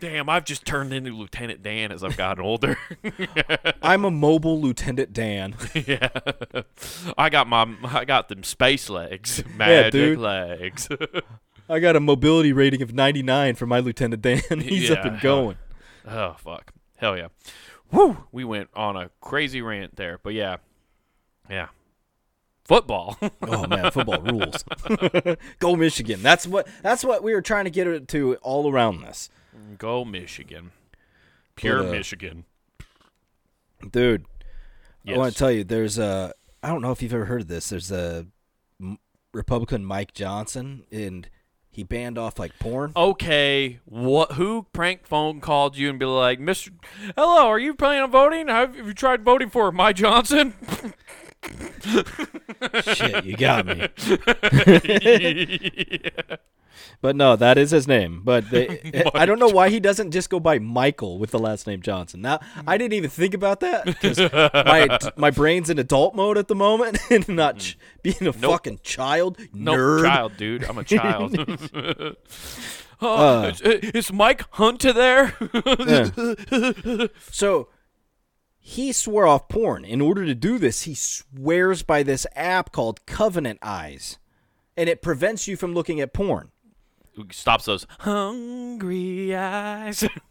[0.00, 2.76] Damn, I've just turned into Lieutenant Dan as I've gotten older.
[3.82, 5.54] I'm a mobile Lieutenant Dan.
[5.74, 6.08] yeah,
[7.16, 10.18] I got my I got them space legs, magic dude.
[10.18, 10.88] legs.
[11.68, 14.60] I got a mobility rating of 99 for my Lieutenant Dan.
[14.60, 15.56] He's up and going.
[16.06, 16.72] Oh fuck.
[16.96, 17.28] Hell yeah.
[17.92, 18.24] Woo!
[18.32, 20.18] We went on a crazy rant there.
[20.22, 20.56] But yeah.
[21.48, 21.68] Yeah.
[22.64, 23.16] Football.
[23.42, 24.64] Oh man, football rules.
[25.60, 26.22] Go Michigan.
[26.22, 29.30] That's what that's what we were trying to get it to all around this.
[29.78, 30.72] Go Michigan.
[31.56, 32.44] Pure But, uh, Michigan.
[33.90, 34.24] Dude,
[35.04, 35.16] Yes.
[35.16, 37.48] I want to tell you there's a I don't know if you've ever heard of
[37.48, 37.68] this.
[37.68, 38.26] There's a
[39.34, 41.28] Republican Mike Johnson, and
[41.70, 42.92] he banned off like porn.
[42.96, 44.32] Okay, what?
[44.32, 46.70] Who prank phone called you and be like, Mister,
[47.16, 48.48] hello, are you planning on voting?
[48.48, 50.54] Have you tried voting for Mike Johnson?
[52.82, 53.88] Shit, you got me.
[57.00, 58.22] But no, that is his name.
[58.24, 61.66] But they, I don't know why he doesn't just go by Michael with the last
[61.66, 62.22] name Johnson.
[62.22, 62.78] Now I hmm.
[62.78, 66.98] didn't even think about that because my my brain's in adult mode at the moment
[67.10, 67.58] and not hmm.
[67.58, 70.02] ch- being a fucking child no nerd.
[70.02, 70.64] child, dude.
[70.64, 71.36] I'm a child.
[73.00, 75.36] oh, is, is Mike Hunter there?
[75.64, 77.06] Yeah.
[77.30, 77.68] So
[78.66, 79.84] he swore off porn.
[79.84, 84.18] In order to do this, he swears by this app called Covenant Eyes,
[84.74, 86.50] and it prevents you from looking at porn.
[87.30, 90.02] Stops those hungry eyes.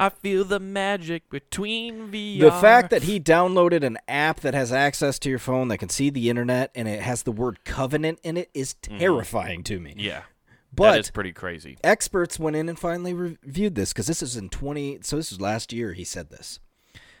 [0.00, 2.40] I feel the magic between VR.
[2.40, 5.88] The fact that he downloaded an app that has access to your phone that can
[5.88, 8.98] see the internet and it has the word covenant in it is mm-hmm.
[8.98, 9.94] terrifying to me.
[9.96, 10.24] yeah, that
[10.74, 11.78] But is pretty crazy.
[11.84, 15.40] experts went in and finally reviewed this because this is in 20 so this is
[15.40, 16.58] last year he said this.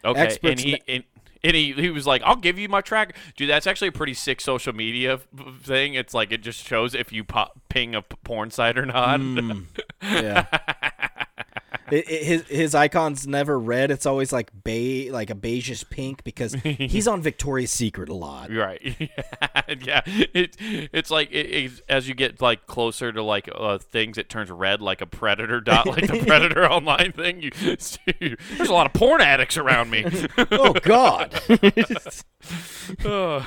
[0.04, 1.04] Okay, and he and,
[1.42, 4.14] and he he was like, "I'll give you my track, dude." That's actually a pretty
[4.14, 5.20] sick social media
[5.62, 5.94] thing.
[5.94, 9.20] It's like it just shows if you pop, ping a porn site or not.
[9.20, 9.62] Hmm.
[10.02, 10.46] Yeah.
[11.90, 13.90] It, it- his his icon's never red.
[13.90, 18.50] It's always like beige, like a beigeish pink because he's on Victoria's Secret a lot.
[18.50, 18.80] Right.
[19.80, 20.00] yeah.
[20.06, 24.50] It, it's like it, as you get like closer to like uh, things, it turns
[24.50, 27.42] red like a predator dot, like the predator online thing.
[27.42, 27.98] You, there's
[28.68, 30.04] a lot of porn addicts around me.
[30.50, 31.38] Oh God,
[33.04, 33.46] Oh.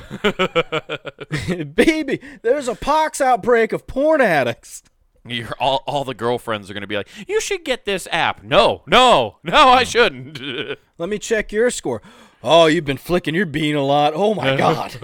[1.76, 2.19] baby!
[2.41, 4.84] There's a pox outbreak of porn addicts.
[5.30, 8.44] You're, all all the girlfriends are gonna be like, you should get this app.
[8.44, 10.40] No, no, no, I shouldn't.
[10.98, 12.02] Let me check your score.
[12.44, 14.13] Oh, you've been flicking your bean a lot.
[14.16, 14.98] Oh my God.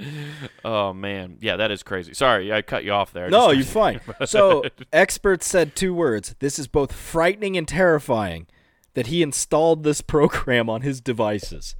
[0.64, 2.14] oh man, yeah, that is crazy.
[2.14, 3.28] Sorry, I cut you off there.
[3.30, 4.00] No, you're fine.
[4.26, 6.34] So, experts said two words.
[6.38, 8.46] This is both frightening and terrifying
[8.94, 11.76] that he installed this program on his devices.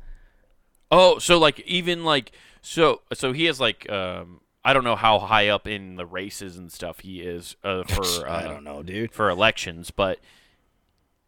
[0.91, 2.33] Oh, so like even like
[2.63, 6.57] so so he has like um I don't know how high up in the races
[6.57, 9.13] and stuff he is uh, for uh, I don't know, dude.
[9.13, 10.19] for elections, but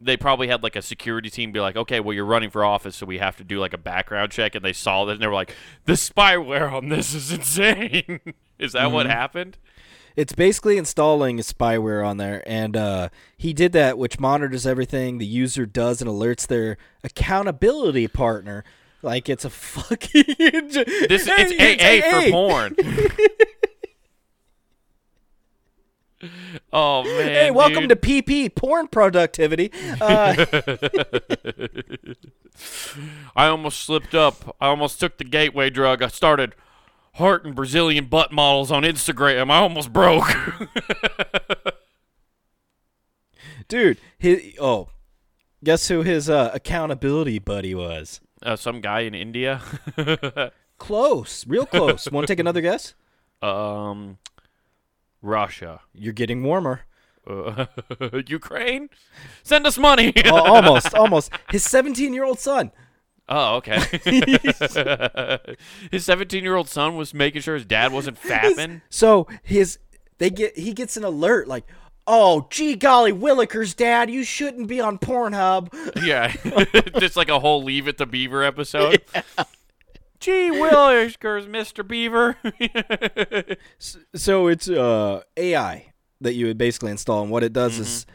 [0.01, 2.97] they probably had like a security team be like, okay, well you're running for office,
[2.97, 5.27] so we have to do like a background check, and they saw that and they
[5.27, 8.21] were like, the spyware on this is insane.
[8.59, 9.59] is that what happened?
[10.17, 15.27] It's basically installing spyware on there, and uh, he did that, which monitors everything the
[15.27, 18.65] user does and alerts their accountability partner.
[19.03, 20.25] Like it's a fucking.
[21.09, 22.77] This it's AA for porn.
[26.73, 27.29] oh man!
[27.29, 28.03] Hey, welcome dude.
[28.03, 29.71] to PP porn productivity.
[30.01, 30.45] Uh,
[33.35, 34.55] I almost slipped up.
[34.61, 36.03] I almost took the gateway drug.
[36.03, 36.55] I started
[37.15, 39.51] heart and Brazilian butt models on Instagram.
[39.51, 40.29] I almost broke.
[43.69, 44.91] dude, his, oh,
[45.65, 48.21] guess who his uh, accountability buddy was?
[48.43, 49.61] Uh, some guy in India.
[50.79, 52.11] Close, real close.
[52.11, 52.95] Want to take another guess?
[53.43, 54.17] um,
[55.23, 55.81] Russia.
[55.93, 56.81] You're getting warmer.
[57.27, 57.67] Uh,
[58.27, 58.89] Ukraine?
[59.43, 60.13] Send us money.
[60.25, 61.31] Al- almost, almost.
[61.51, 62.73] His 17 year old son.
[63.29, 63.79] oh, okay.
[65.91, 68.81] his 17 year old son was making sure his dad wasn't fapping.
[68.89, 69.79] So his
[70.19, 71.67] they get he gets an alert like,
[72.11, 75.73] oh gee golly Willikers, dad, you shouldn't be on Pornhub.
[76.05, 76.33] Yeah,
[76.99, 79.03] just like a whole Leave It to Beaver episode.
[80.19, 81.87] Gee Willikers, Mr.
[81.87, 82.37] Beaver.
[84.15, 88.07] So it's uh AI that you would basically install, and what it does is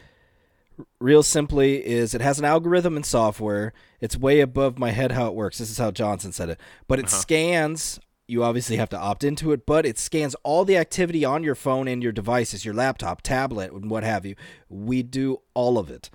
[1.00, 3.72] real simply is it has an algorithm and software.
[4.00, 5.58] It's way above my head how it works.
[5.58, 6.60] This is how Johnson said it.
[6.86, 7.98] But it scans
[8.28, 11.54] you obviously have to opt into it, but it scans all the activity on your
[11.54, 14.34] phone and your devices, your laptop, tablet, and what have you.
[14.68, 16.10] We do all of it.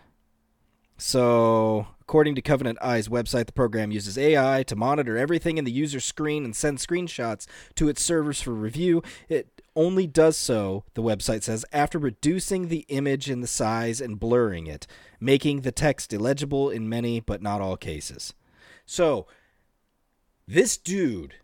[0.97, 5.71] So, according to Covenant Eye's website, the program uses AI to monitor everything in the
[5.71, 9.01] user's screen and send screenshots to its servers for review.
[9.27, 14.19] It only does so, the website says, after reducing the image in the size and
[14.19, 14.85] blurring it,
[15.19, 18.33] making the text illegible in many but not all cases.
[18.85, 19.25] So,
[20.47, 21.35] this dude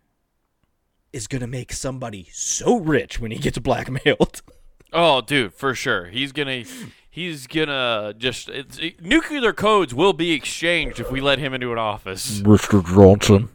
[1.13, 4.41] is going to make somebody so rich when he gets blackmailed.
[4.93, 6.06] oh, dude, for sure.
[6.08, 6.63] He's gonna,
[7.10, 11.72] he's gonna just it's, it- nuclear codes will be exchanged if we let him into
[11.72, 12.41] an office.
[12.41, 12.86] Mr.
[12.86, 13.50] Johnson.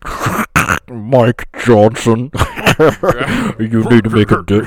[0.88, 2.30] Mike Johnson.
[3.58, 4.64] you need to make a di-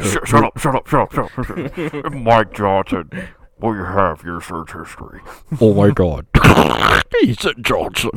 [0.00, 0.58] shut, shut up!
[0.58, 0.88] Shut up!
[0.88, 1.30] Shut up!
[1.46, 2.12] Shut up!
[2.12, 3.10] Mike Johnson.
[3.60, 5.20] Well, you have your search history.
[5.60, 6.26] Oh my god.
[7.22, 8.10] Ethan Johnson.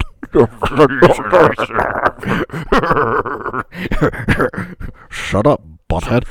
[5.09, 6.25] Shut up, butthead.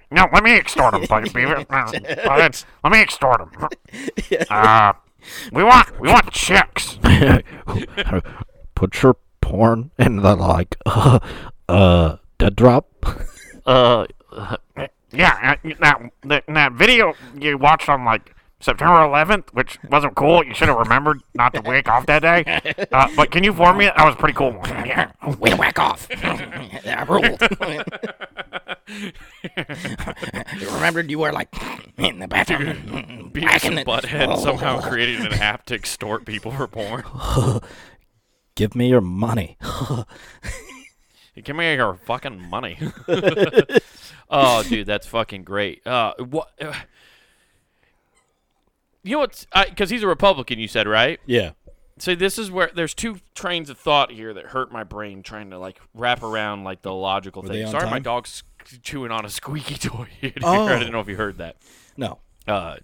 [0.10, 1.28] no, let me extort him, buddy.
[1.34, 1.66] Beaver.
[1.68, 2.50] Uh,
[2.82, 3.50] let me extort him.
[4.48, 4.92] Uh,
[5.52, 6.98] we want we want checks.
[8.74, 11.18] Put your porn in the like uh,
[11.68, 12.88] uh dead drop.
[13.66, 14.06] Uh,
[15.12, 20.42] yeah, that, that that video you watched on like September 11th, which wasn't cool.
[20.44, 22.62] You should have remembered not to wake off that day.
[22.92, 23.84] Uh, but can you form me?
[23.86, 24.68] That was a pretty cool one.
[24.86, 25.10] Yeah.
[25.38, 26.08] Way to whack off.
[26.22, 27.42] I ruled.
[30.60, 31.48] you remembered you were like
[31.98, 33.30] in the bathroom.
[33.34, 33.86] Beavis and it.
[33.86, 34.36] Butthead Oh.
[34.42, 37.04] somehow created an app to extort people for porn.
[38.54, 39.58] Give me your money.
[41.42, 42.78] Give me your fucking money.
[44.30, 45.86] oh, dude, that's fucking great.
[45.86, 46.50] Uh, what?
[46.60, 46.72] Uh,
[49.02, 49.46] you know what's?
[49.54, 51.20] Because he's a Republican, you said, right?
[51.26, 51.52] Yeah.
[51.98, 55.50] So this is where there's two trains of thought here that hurt my brain trying
[55.50, 57.70] to like wrap around like the logical they thing.
[57.70, 58.42] Sorry, my dog's
[58.82, 60.08] chewing on a squeaky toy.
[60.20, 60.32] here.
[60.42, 60.66] Oh.
[60.66, 61.56] I didn't know if you heard that.
[61.96, 62.18] No.
[62.46, 62.76] Uh,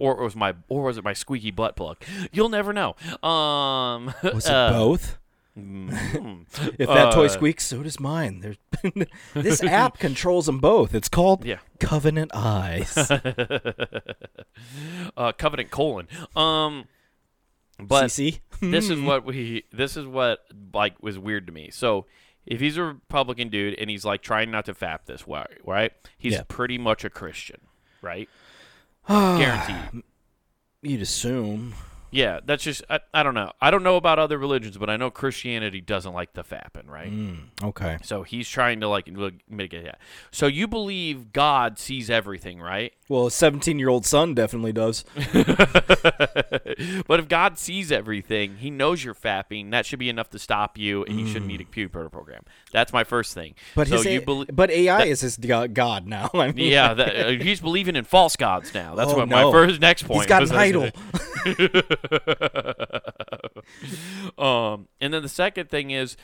[0.00, 1.96] or it was my, or was it my squeaky butt plug?
[2.30, 2.94] You'll never know.
[3.28, 5.17] Um, Was it uh, both?
[5.58, 6.46] Mm,
[6.78, 8.40] If that toy uh, squeaks, so does mine.
[8.40, 8.56] There's
[9.34, 10.94] this app controls them both.
[10.94, 11.58] It's called Yeah.
[11.80, 12.96] Covenant Eyes.
[15.16, 16.08] uh, Covenant colon.
[16.36, 16.84] Um,
[17.80, 18.40] but CC?
[18.60, 19.64] this is what we.
[19.72, 20.40] This is what
[20.74, 21.70] like was weird to me.
[21.72, 22.06] So.
[22.50, 25.92] If he's a Republican dude and he's like trying not to fap this way, right?
[26.16, 26.44] He's Yeah.
[26.48, 27.60] pretty much a Christian,
[28.00, 28.26] right?
[29.06, 30.02] Guaranteed.
[30.80, 31.74] You'd assume.
[32.10, 33.52] Yeah, that's just I, I don't know.
[33.60, 37.12] I don't know about other religions, but I know Christianity doesn't like the fapping, right?
[37.12, 37.98] Mm, okay.
[38.02, 39.08] So he's trying to like
[39.48, 39.98] mitigate that.
[40.30, 42.92] So you believe God sees everything, right?
[43.08, 45.04] Well, a 17 year old son definitely does.
[45.32, 49.70] but if God sees everything, He knows you're fapping.
[49.70, 52.42] That should be enough to stop you, and you shouldn't need a computer program.
[52.72, 53.54] That's my first thing.
[53.74, 54.48] But so his you A- believe.
[54.52, 56.30] but AI is his god now.
[56.34, 58.94] I mean, Yeah, that, uh, he's believing in false gods now.
[58.94, 59.46] That's Oh, what no.
[59.46, 60.20] my first next point.
[60.20, 60.24] Is.
[60.24, 60.90] He's got an idol.
[64.38, 66.16] um, and then the second thing is,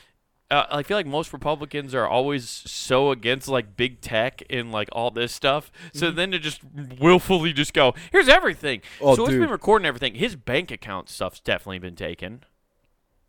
[0.54, 4.88] uh, I feel like most Republicans are always so against like big tech and like
[4.92, 5.72] all this stuff.
[5.92, 6.60] So then to just
[7.00, 8.82] willfully just go, here's everything.
[9.00, 9.40] Oh, so it's dude.
[9.40, 10.14] been recording everything.
[10.14, 12.44] His bank account stuff's definitely been taken.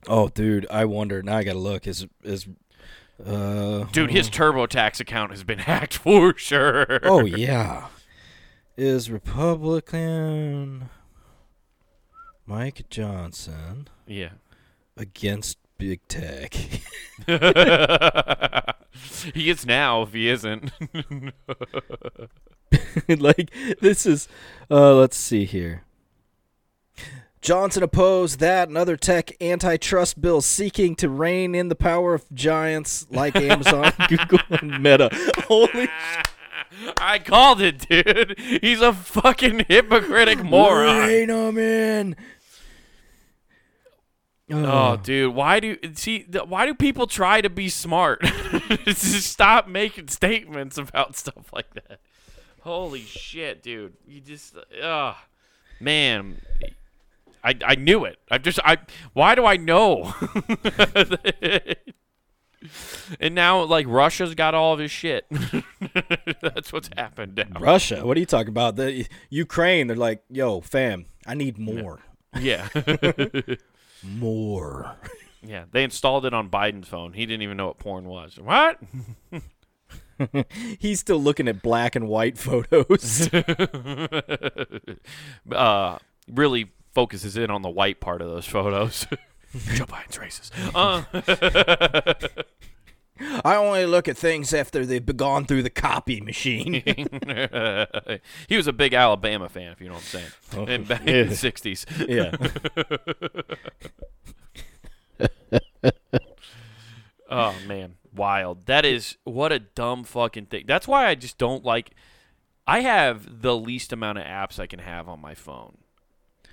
[0.08, 1.24] Oh, dude, I wonder.
[1.24, 1.88] Now I gotta look.
[1.88, 2.48] Is is
[3.26, 3.86] uh?
[3.92, 7.00] Dude, his TurboTax account has been hacked for sure.
[7.04, 7.88] Oh yeah.
[8.78, 10.90] Is Republican
[12.46, 14.32] Mike Johnson yeah.
[14.98, 16.54] against big tech?
[19.34, 20.72] he is now if he isn't.
[23.08, 24.28] like this is
[24.70, 25.84] uh let's see here.
[27.42, 32.26] Johnson opposed that and other tech antitrust bills seeking to rein in the power of
[32.34, 35.10] giants like Amazon, Google, and Meta.
[35.48, 35.88] Holy
[37.00, 38.40] I called it, dude.
[38.40, 41.08] He's a fucking hypocritic moron.
[41.08, 42.16] Rein 'em in.
[44.52, 46.28] Oh, dude, why do see?
[46.48, 48.22] Why do people try to be smart?
[48.86, 52.00] Just stop making statements about stuff like that.
[52.62, 53.94] Holy shit, dude!
[54.08, 55.14] You just, uh,
[55.80, 56.42] man,
[57.44, 58.18] I I knew it.
[58.30, 58.78] I just I.
[59.14, 60.14] Why do I know?
[63.20, 65.28] and now, like Russia's got all of his shit.
[66.42, 67.60] That's what's happened now.
[67.60, 68.04] Russia.
[68.06, 68.78] What are you talking about?
[68.78, 69.86] The Ukraine.
[69.86, 72.00] They're like, yo, fam, I need more,
[72.40, 72.68] Yeah,
[74.06, 74.96] more.
[75.42, 75.66] yeah.
[75.72, 77.14] They installed it on Biden's phone.
[77.14, 78.40] He didn't even know what porn was.
[78.40, 78.80] What?
[80.80, 83.30] He's still looking at black and white photos.
[85.52, 85.98] uh,
[86.32, 89.06] really focuses in on the white part of those photos.
[89.74, 90.52] Joe Biden's racist.
[90.74, 91.04] Uh,
[93.20, 96.74] I only look at things after they've gone through the copy machine.
[98.48, 100.32] he was a big Alabama fan, if you know what I'm saying.
[100.58, 101.86] Oh, in, back in the '60s.
[102.10, 102.32] yeah.
[107.30, 108.66] Oh man, wild.
[108.68, 110.66] That is what a dumb fucking thing.
[110.68, 111.92] That's why I just don't like.
[112.68, 115.78] I have the least amount of apps I can have on my phone.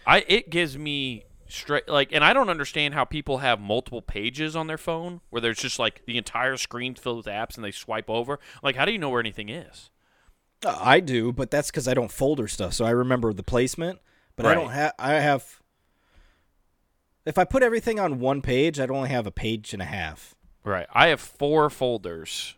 [0.06, 4.56] I it gives me straight like, and I don't understand how people have multiple pages
[4.56, 7.70] on their phone where there's just like the entire screen filled with apps and they
[7.70, 8.38] swipe over.
[8.62, 9.90] Like, how do you know where anything is?
[10.64, 13.98] Uh, I do, but that's because I don't folder stuff, so I remember the placement.
[14.36, 14.92] But I don't have.
[14.98, 15.60] I have.
[17.24, 20.34] If I put everything on one page, I'd only have a page and a half.
[20.64, 20.86] Right.
[20.92, 22.56] I have four folders,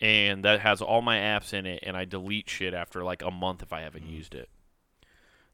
[0.00, 3.30] and that has all my apps in it, and I delete shit after like a
[3.30, 4.48] month if I haven't used it.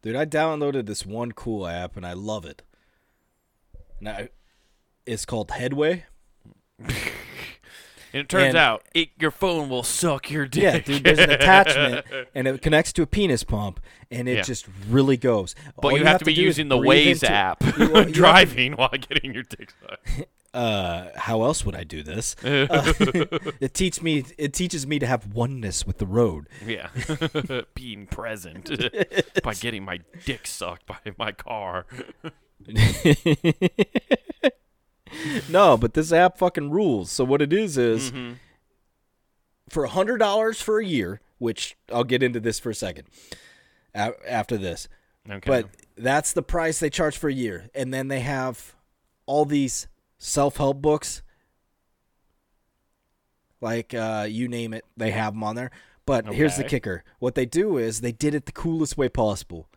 [0.06, 2.62] Dude, I downloaded this one cool app and I love it.
[4.00, 4.28] Now,
[5.04, 6.04] it's called Headway.
[8.12, 10.62] And it turns And- out it, your phone will suck your dick.
[10.62, 13.80] Yeah, dude, there's an attachment and it connects to a penis pump
[14.10, 14.42] and it Yeah.
[14.42, 15.54] just really goes.
[15.74, 18.74] but All you, have, to be using the Waze app You- you have to- driving
[18.74, 20.28] while getting your dick sucked.
[20.56, 22.34] Uh, how else would I do this?
[22.44, 22.92] Uh,
[23.60, 24.24] it teach me.
[24.38, 26.48] It teaches me to have oneness with the road.
[26.66, 26.88] Yeah,
[27.74, 28.70] being present
[29.42, 31.84] by getting my dick sucked by my car.
[35.48, 37.10] No, but this app fucking rules.
[37.10, 38.32] So what it is is Mm-hmm.
[39.68, 43.06] for a hundred dollars for a year, which I'll get into this for a second
[43.94, 44.88] a- after this.
[45.28, 45.40] Okay.
[45.44, 48.74] But that's the price they charge for a year, and then they have
[49.26, 49.86] all these
[50.18, 51.22] self-help books,
[53.60, 55.70] like uh, you name it, they have them on there.
[56.04, 59.68] But here's the kicker: what they do is they did it the coolest way possible.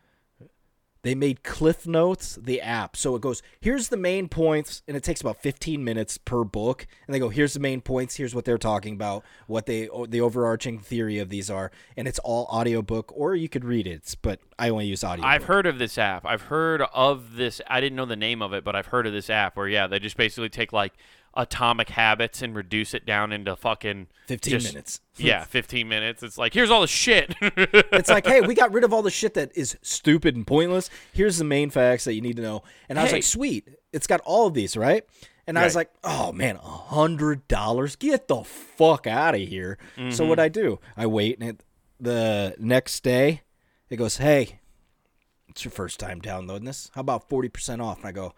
[1.02, 2.96] They made Cliff Notes the app.
[2.96, 6.86] So it goes, here's the main points, and it takes about 15 minutes per book.
[7.06, 10.20] And they go, here's the main points, here's what they're talking about, what they the
[10.20, 14.40] overarching theory of these are, and it's all audiobook or you could read it, but
[14.58, 15.24] I only use audio.
[15.24, 16.26] I've heard of this app.
[16.26, 17.60] I've heard of this.
[17.66, 19.86] I didn't know the name of it, but I've heard of this app where yeah,
[19.86, 20.92] they just basically take like
[21.34, 25.00] atomic habits and reduce it down into fucking 15 just- minutes.
[25.16, 26.22] Yeah, 15 minutes.
[26.22, 27.34] It's like here's all the shit.
[27.42, 30.88] It's like, hey, we got rid of all the shit that is stupid and pointless.
[31.12, 32.62] Here's the main facts that you need to know.
[32.88, 33.18] And I was Hey.
[33.18, 35.04] like, sweet, it's got all of these, right?
[35.46, 37.96] And I was like, oh man, a hundred dollars?
[37.96, 39.78] Get the fuck out of here.
[40.10, 40.44] So what mm-hmm.
[40.44, 41.64] I do, I wait, and it,
[41.98, 43.42] the next day,
[43.90, 44.60] it goes, hey,
[45.48, 46.90] it's your first time downloading this.
[46.94, 47.98] How about forty percent off?
[47.98, 48.34] And I go,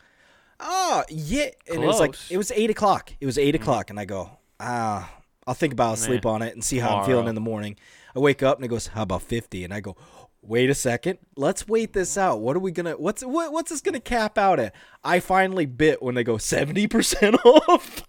[0.62, 1.50] oh yeah.
[1.70, 3.12] And it was like it was eight o'clock.
[3.20, 5.10] It was 8 o'clock, and I go, ah,
[5.46, 7.76] I'll think about it, sleep on it, and see how I'm feeling in the morning.
[8.14, 9.96] I wake up and it goes, "How about 50?" And I go,
[10.42, 11.18] "Wait a second.
[11.34, 12.40] Let's wait this out.
[12.40, 15.18] What are we going to what's what, what's this going to cap out at?" I
[15.18, 18.04] finally bit when they go 70% off.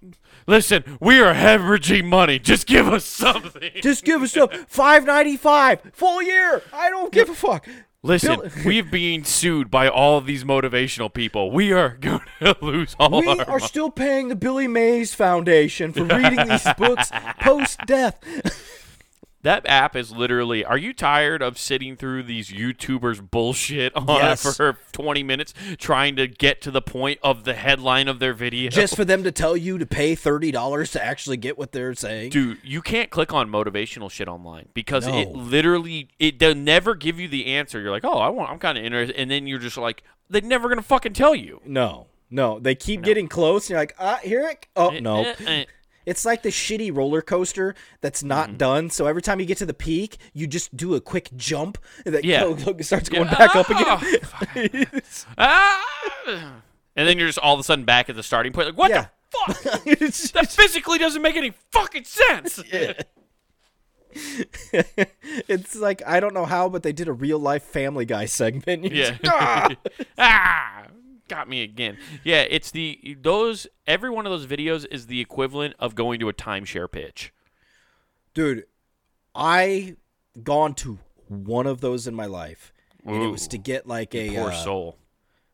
[0.45, 2.37] Listen, we are hemorrhaging money.
[2.37, 3.71] Just give us something.
[3.81, 6.61] Just give us up 595 full year.
[6.73, 7.67] I don't give a fuck.
[8.05, 11.51] Listen, Bill- we've been sued by all of these motivational people.
[11.51, 13.65] We are going to lose all we our We are money.
[13.65, 18.19] still paying the Billy Mays Foundation for reading these books post death.
[19.43, 20.63] That app is literally.
[20.65, 24.55] Are you tired of sitting through these YouTubers bullshit on Yes.
[24.55, 28.69] for 20 minutes trying to get to the point of the headline of their video?
[28.69, 32.29] Just for them to tell you to pay $30 to actually get what they're saying.
[32.31, 37.19] Dude, you can't click on motivational shit online because it literally it they'll never give
[37.19, 37.81] you the answer.
[37.81, 40.41] You're like, oh, I want, I'm kind of interested, and then you're just like, they're
[40.41, 41.61] never gonna fucking tell you.
[41.65, 42.07] No.
[42.31, 43.65] No, they keep getting close.
[43.65, 44.65] And you're like, ah, here it.
[44.75, 45.65] Oh no, Eh, eh.
[46.05, 48.57] It's like the shitty roller coaster that's not Mm-hmm.
[48.57, 48.89] done.
[48.89, 52.13] So every time you get to the peak, you just do a quick jump and
[52.15, 52.41] that Yeah.
[52.41, 53.37] go- go- starts going Yeah.
[53.37, 54.03] back up Ah,
[54.55, 54.85] again.
[55.37, 56.53] ah!
[56.95, 58.67] and then you're just all of a sudden back at the starting point.
[58.67, 59.07] Like, what Yeah.
[59.47, 59.83] the fuck?
[60.33, 62.59] That physically doesn't make any fucking sense.
[65.47, 68.83] it's like I don't know how, but they did a real life Family Guy segment.
[68.83, 69.09] You're Yeah.
[69.17, 69.69] just, "Ah!"
[70.17, 70.83] ah,
[71.33, 71.97] got me again.
[72.23, 76.29] Yeah, it's the those every one of those videos is the equivalent of going to
[76.29, 77.33] a timeshare pitch.
[78.33, 78.65] dude,
[79.35, 79.95] I
[80.43, 82.71] gone to one of those in my life,
[83.05, 84.97] and it was to get like a Poor uh, soul.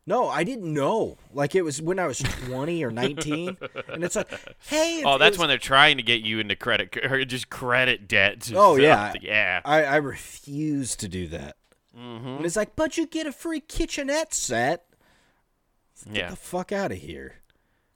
[0.06, 1.18] No, I didn't know.
[1.34, 3.58] Like it was when I was 20 or 19,
[3.90, 4.28] and it's like,
[4.68, 8.08] hey, Oh, that's was- when they're trying to get you into credit or just credit
[8.08, 8.52] debt.
[8.56, 9.62] Oh yeah, yeah.
[9.64, 11.56] I, I refuse to do that.
[11.98, 12.28] Mm-hmm.
[12.28, 14.86] And it's like, but you get a free kitchenette set.
[16.06, 16.30] Get Yeah.
[16.30, 17.36] the fuck out of here.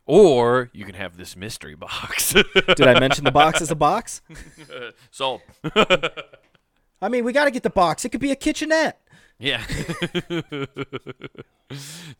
[0.05, 2.33] Or you can have this mystery box.
[2.75, 4.21] Did I mention the box as a box?
[5.11, 5.41] so,
[7.01, 8.03] I mean, we got to get the box.
[8.03, 8.99] It could be a kitchenette.
[9.39, 9.63] yeah.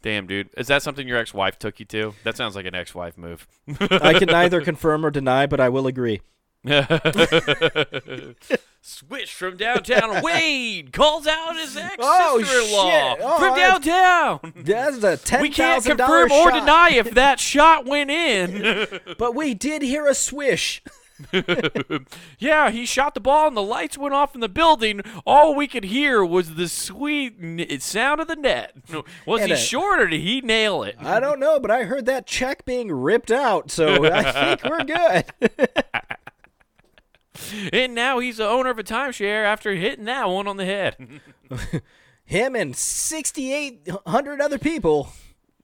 [0.02, 0.50] Damn, dude.
[0.58, 2.14] Is that something your ex-wife took you to?
[2.24, 3.48] That sounds like an ex-wife move.
[3.92, 6.22] I can neither confirm or deny, but I will agree.
[8.82, 10.22] Switch from downtown.
[10.22, 13.18] Wade calls out his ex Oh, sister-in-law shit.
[13.22, 14.54] Oh, from downtown.
[14.58, 18.88] That's a ten We can't confirm or shot, deny if that shot went in.
[19.18, 20.82] but we did hear a swish.
[22.40, 25.00] yeah, he shot the ball and the lights went off in the building.
[25.26, 28.74] All we could hear was the sweet n- sound of the net.
[29.26, 30.96] Was And he a- short or did he nail it?
[31.00, 34.84] I don't know, but I heard that check being ripped out, so I think we're
[34.84, 35.26] good.
[37.74, 40.96] And now he's the owner of a timeshare after hitting that one on the head.
[42.26, 45.10] Him and sixty-eight hundred other people.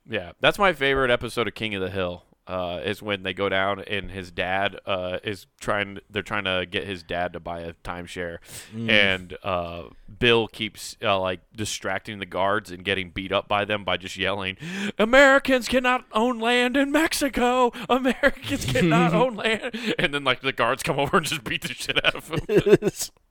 [0.09, 2.23] yeah, that's my favorite episode of King of the Hill.
[2.49, 5.99] Uh, is when they go down and his dad uh, is trying.
[6.09, 8.39] They're trying to get his dad to buy a timeshare,
[8.75, 9.83] and uh,
[10.17, 14.17] Bill keeps uh, like distracting the guards and getting beat up by them by just
[14.17, 14.57] yelling,
[14.97, 17.71] "Americans cannot own land in Mexico.
[17.87, 21.75] Americans cannot own land." And then like the guards come over and just beat the
[21.75, 22.89] shit out of him.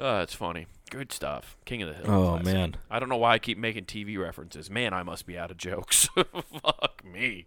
[0.00, 0.66] Uh, it's funny.
[0.90, 1.56] Good stuff.
[1.64, 2.04] King of the Hill.
[2.10, 2.46] Oh classic.
[2.46, 2.76] man.
[2.90, 4.70] I don't know why I keep making TV references.
[4.70, 6.08] Man, I must be out of jokes.
[6.16, 7.46] Fuck me.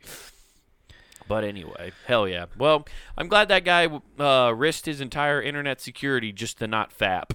[1.28, 2.46] But anyway, hell yeah.
[2.58, 2.86] Well,
[3.18, 3.88] I'm glad that guy
[4.20, 7.32] uh, risked his entire internet security just to not fap.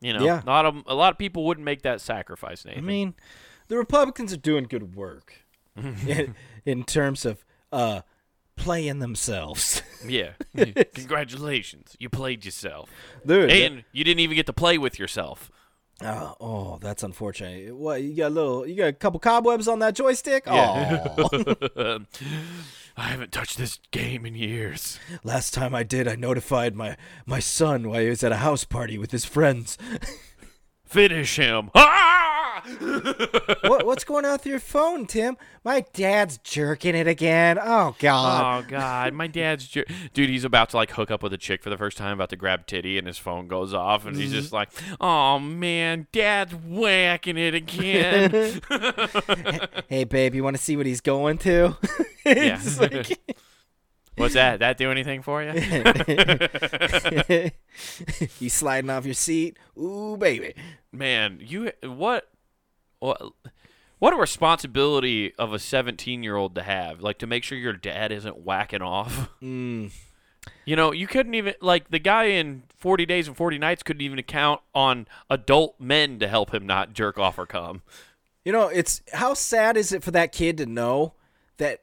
[0.00, 0.42] You know, Yeah.
[0.46, 2.64] not a, a lot of people wouldn't make that sacrifice.
[2.66, 3.14] I mean,
[3.68, 5.34] the Republicans are doing good work
[5.76, 8.02] in, in terms of uh,
[8.56, 9.82] playing themselves.
[10.06, 10.32] yeah.
[10.94, 12.90] Congratulations, you played yourself,
[13.26, 15.50] Dude, and you didn't even get to play with yourself.
[16.04, 17.76] Oh, oh, that's unfortunate.
[17.76, 18.66] What you got a little?
[18.66, 20.44] You got a couple cobwebs on that joystick?
[20.46, 21.14] Yeah.
[21.16, 21.98] Oh,
[22.96, 24.98] I haven't touched this game in years.
[25.24, 28.64] last time I did, I notified my my son while he was at a house
[28.64, 29.78] party with his friends.
[30.92, 31.70] Finish him.
[31.74, 32.62] Ah!
[33.62, 35.36] what, what's going on with your phone, Tim?
[35.64, 37.58] My dad's jerking it again.
[37.60, 38.64] Oh God.
[38.64, 40.28] Oh God, my dad's jer- dude.
[40.30, 42.36] He's about to like hook up with a chick for the first time, about to
[42.36, 44.68] grab titty, and his phone goes off, and he's just like,
[45.00, 48.60] "Oh man, dad's whacking it again."
[49.88, 51.76] Hey, babe, you want to see what he's going to?
[52.24, 52.60] Yeah.
[52.78, 53.18] Like-
[54.16, 54.58] What's that?
[54.60, 55.52] That do anything for you?
[58.40, 59.56] you sliding off your seat?
[59.78, 60.54] Ooh, baby.
[60.92, 62.28] man, you what?
[62.98, 63.20] What?
[63.98, 67.72] What a responsibility of a 17 year old to have, like to make sure your
[67.72, 69.30] dad isn't whacking off.
[69.40, 69.92] Mm.
[70.64, 74.02] You know, you couldn't even like the guy in 40 Days and 40 Nights couldn't
[74.02, 77.82] even count on adult men to help him not jerk off or come.
[78.44, 81.14] You know, it's how sad is it for that kid to know
[81.58, 81.82] that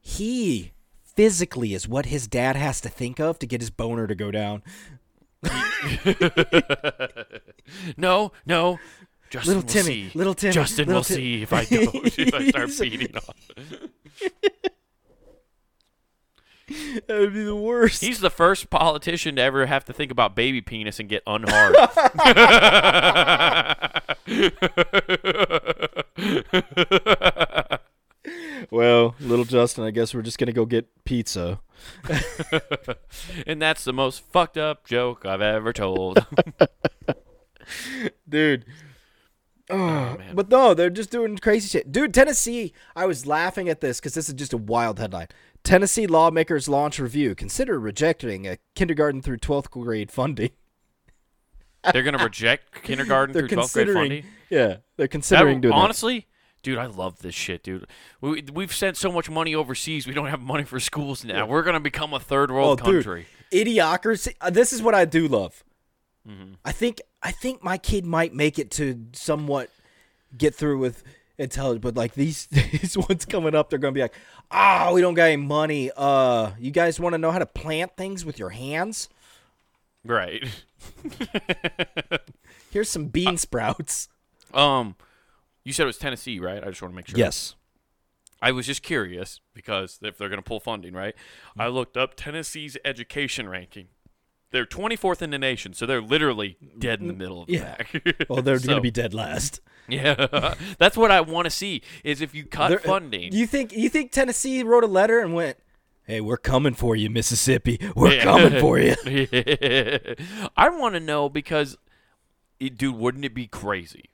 [0.00, 0.72] he
[1.14, 4.30] physically is what his dad has to think of to get his boner to go
[4.30, 4.62] down.
[7.96, 8.78] No, no.
[9.30, 10.18] Justin Little will Timmy, see.
[10.18, 13.34] little Timmy, Justin little will Tim- see if I go if I start beating on.
[17.06, 18.02] That would be the worst.
[18.02, 21.74] He's the first politician to ever have to think about baby penis and get unhard.
[28.70, 31.60] Well, little Justin, I guess we're just gonna go get pizza.
[33.46, 36.24] and that's the most fucked up joke I've ever told.
[38.28, 38.64] dude.
[39.70, 40.34] Oh, ah, man.
[40.34, 41.90] But no, they're just doing crazy shit.
[41.92, 45.28] Dude, Tennessee, I was laughing at this because this is just a wild headline.
[45.64, 47.34] Tennessee lawmakers launch review.
[47.34, 50.50] Consider rejecting a kindergarten through 12th grade funding.
[51.92, 54.24] They're gonna reject kindergarten through 12th grade funding.
[54.50, 54.66] yeah,
[54.96, 55.80] they're That- considering doing that.
[55.80, 56.26] honestly,
[56.62, 57.86] dude, I love this shit, dude.
[58.20, 60.06] We, we've sent so much money overseas.
[60.06, 61.46] We don't have money for schools now.
[61.46, 63.04] We're gonna become a third world Oh, dude.
[63.04, 63.26] country.
[63.52, 64.34] Idiocracy.
[64.40, 65.62] uh, This is what I do love.
[66.28, 66.52] Mm-hmm.
[66.64, 69.70] I think I think my kid might make it to somewhat
[70.38, 71.02] get through with
[71.36, 74.14] intelligence, but like these these ones coming up, they're gonna be like,
[74.50, 75.90] "Ah, we don't got any money.
[75.96, 79.08] Uh, you guys want to know how to plant things with your hands?
[80.04, 80.44] Right.
[82.70, 84.08] Here's some bean sprouts."
[84.54, 84.96] Um,
[85.64, 86.62] you said it was Tennessee, right?
[86.62, 87.18] I just want to make sure.
[87.18, 87.54] Yes.
[88.40, 91.14] I was just curious because if they're going to pull funding, right?
[91.56, 91.74] I mm-hmm.
[91.74, 93.86] looked up Tennessee's education ranking.
[94.50, 97.76] They're 24th in the nation, so they're literally dead in the middle of the Yeah.
[97.76, 98.26] pack.
[98.28, 99.60] Well, they're So, gonna be dead last.
[99.88, 101.82] Yeah, that's what I want to see.
[102.04, 105.20] Is if you cut They're- uh, funding, You think you think Tennessee wrote a letter
[105.20, 105.56] and went,
[106.04, 107.78] "Hey, we're coming for you, Mississippi.
[107.96, 108.24] We're Yeah.
[108.24, 108.94] coming for you."
[110.56, 111.78] I want to know because,
[112.60, 114.10] dude, wouldn't it be crazy?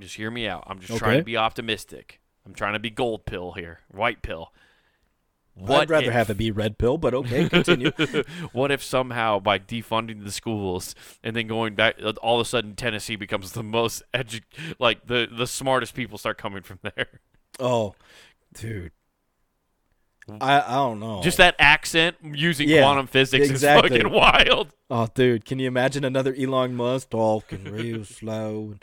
[0.00, 0.64] Just hear me out.
[0.66, 2.20] I'm just trying to be optimistic.
[2.46, 4.52] I'm trying to be gold pill here, white pill.
[5.54, 7.90] What I'd rather if- have it be red pill, but okay, continue.
[8.52, 12.74] what if somehow by defunding the schools and then going back, all of a sudden
[12.76, 14.42] Tennessee becomes the most edu-
[14.78, 17.20] like the the smartest people start coming from there.
[17.58, 17.94] oh,
[18.54, 18.92] dude.
[20.40, 21.22] I I don't know.
[21.22, 23.96] Just that accent using Yeah, quantum physics exactly.
[23.96, 24.68] is fucking wild.
[24.90, 28.74] oh, dude, can you imagine another Elon Musk talking real slow?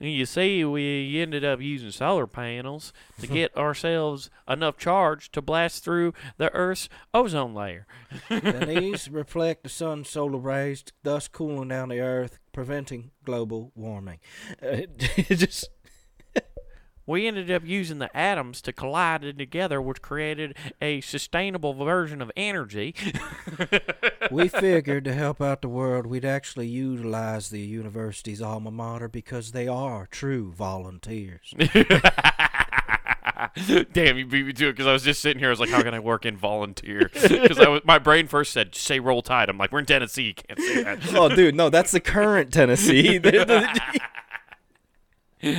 [0.00, 5.82] You see, we ended up using solar panels to get ourselves enough charge to blast
[5.82, 7.84] through the Earth's ozone layer.
[8.30, 14.18] and these reflect the sun's solar rays, thus cooling down the Earth, preventing global warming.
[14.62, 14.82] Uh,
[15.30, 15.68] just
[17.08, 22.30] We ended up using the atoms to collide together, which created a sustainable version of
[22.36, 22.94] energy.
[24.30, 29.52] we figured to help out the world, we'd actually utilize the university's alma mater because
[29.52, 31.54] they are true volunteers.
[33.94, 35.48] Damn, you beat me to it because I was just sitting here.
[35.48, 37.10] I was like, how can I work in volunteer?
[37.28, 39.48] Because my brain first said, say roll tide.
[39.48, 40.24] I'm like, we're in Tennessee.
[40.24, 41.14] You can't say that.
[41.14, 43.18] Oh, dude, no, that's the current Tennessee.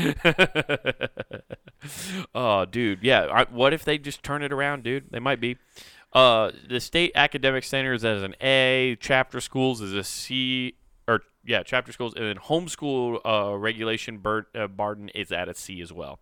[2.36, 3.28] Oh, dude, yeah.
[3.32, 5.06] I, what if they just turn it around, dude?
[5.12, 5.58] They might be.
[6.12, 10.76] Uh, the state academic centers as an A, charter schools is a C,
[11.08, 15.54] or yeah, charter schools, and then homeschool uh, regulation Bur- uh, Barden is at a
[15.54, 16.20] C as well.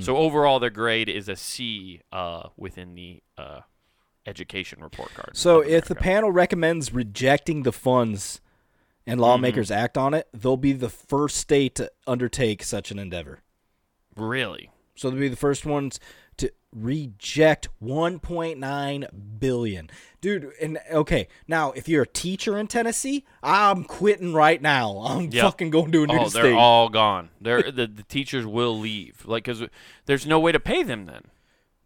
[0.00, 3.62] So overall, their grade is a C uh, within the uh,
[4.24, 5.36] education report card.
[5.36, 8.40] so if the panel recommends rejecting the funds
[9.06, 9.84] and lawmakers mm-hmm.
[9.84, 13.40] act on it, they'll be the first state to undertake such an endeavor.
[14.16, 16.00] really, So they'll be the first ones
[16.38, 19.90] to reject 1.9 billion.
[20.20, 24.98] Dude, and okay, now if you're a teacher in Tennessee, I'm quitting right now.
[24.98, 25.44] I'm Yep.
[25.44, 26.42] fucking going to a new oh, state.
[26.42, 27.30] they're all gone.
[27.40, 29.62] They're the, the teachers will leave, like because
[30.06, 31.24] there's no way to pay them then.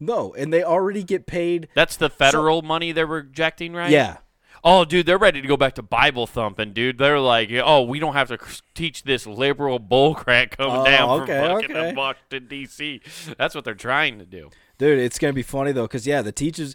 [0.01, 1.69] no, and they already get paid.
[1.75, 3.91] That's the federal money they're rejecting, right?
[3.91, 4.19] Yeah.
[4.63, 6.99] Oh, dude, they're ready to go back to Bible thumping, dude.
[6.99, 8.39] They're like, oh, we don't have to
[8.75, 11.95] teach this liberal bullcrap coming Oh, down okay, from fucking okay.
[11.97, 13.01] Washington D.C.
[13.39, 14.51] That's what they're trying to do.
[14.79, 16.75] Dude, it's going to be funny though cuz yeah, the teachers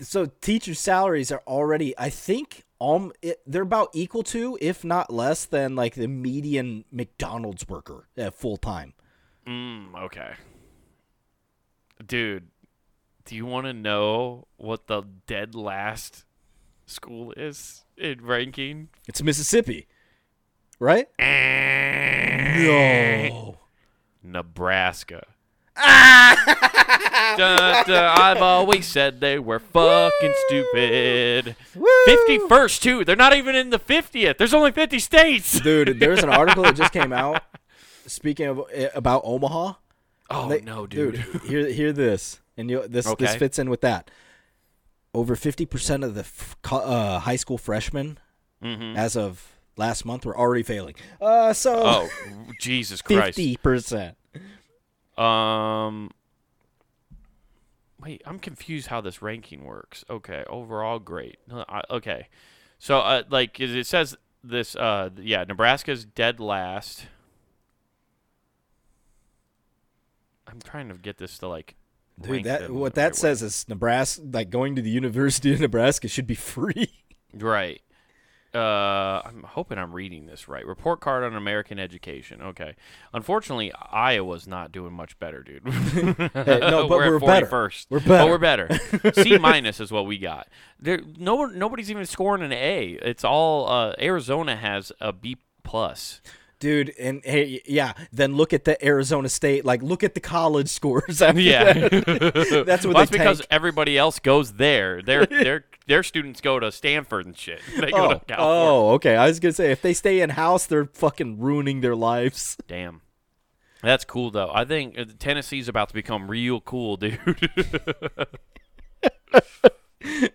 [0.00, 5.12] so teachers salaries are already I think um it, they're about equal to if not
[5.12, 8.94] less than like the median McDonald's worker at full time.
[9.46, 10.32] Mm, okay,
[12.04, 12.48] dude.
[13.24, 16.24] Do you want to know what the dead last
[16.92, 18.88] school is in ranking?
[19.08, 19.86] It's Mississippi.
[20.78, 21.08] Right?
[22.56, 23.56] No.
[24.22, 25.26] Nebraska.
[27.36, 31.56] Dun, dun, I've always said they were fucking stupid.
[32.04, 33.04] Fifty first too.
[33.04, 34.36] They're not even in the fiftieth.
[34.38, 35.58] There's only fifty states.
[35.60, 37.42] Dude, there's an article that just came out
[38.06, 39.74] speaking of uh, about Omaha.
[40.30, 41.16] Oh They- no, dude.
[41.46, 44.10] hear hear this, and you this this fits in with that.
[45.14, 48.18] Over fifty percent of the f- uh, high school freshmen,
[48.62, 48.96] Mhm.
[48.96, 50.94] as of last month, were already failing.
[51.20, 52.08] Uh, so Oh,
[52.60, 53.36] Jesus Christ.
[53.36, 54.16] fifty percent.
[55.18, 56.10] Um.
[58.00, 60.04] Wait, I'm confused how this ranking works.
[60.10, 61.38] Okay, overall great.
[61.90, 62.26] Okay,
[62.78, 64.74] so uh, like it it says this.
[64.74, 67.06] Uh, yeah, Nebraska's dead last.
[70.48, 71.76] I'm trying to get this to like.
[72.22, 73.16] Dude, that what that right way.
[73.16, 76.92] says is Nebraska, like going to the University of Nebraska, should be free.
[77.34, 77.80] Right.
[78.54, 80.66] Uh, I'm hoping I'm reading this right.
[80.66, 82.42] Report card on American education.
[82.42, 82.74] Okay.
[83.14, 85.64] Unfortunately, Iowa's not doing much better, dude.
[85.64, 87.46] no, but we're, we're at better.
[87.46, 87.86] 41st.
[87.88, 88.08] We're better.
[88.08, 89.12] But we're better.
[89.22, 90.48] C minus is what we got.
[90.78, 92.98] There, no, nobody's even scoring an A.
[93.00, 96.20] It's all uh, Arizona has a B plus.
[96.62, 99.64] Dude, and hey, yeah, then look at the Arizona State.
[99.64, 101.20] Like, look at the college scores.
[101.34, 102.62] Yeah, that.
[102.66, 105.02] That's what Well, that's because everybody else goes there.
[105.02, 107.60] Their their their students go to Stanford and shit.
[107.76, 108.36] They go Oh, to California.
[108.38, 109.16] oh, okay.
[109.16, 112.56] I was gonna say if they stay in house, they're fucking ruining their lives.
[112.68, 113.00] Damn.
[113.82, 114.52] That's cool though.
[114.54, 117.18] I think uh, Tennessee's about to become real cool, dude.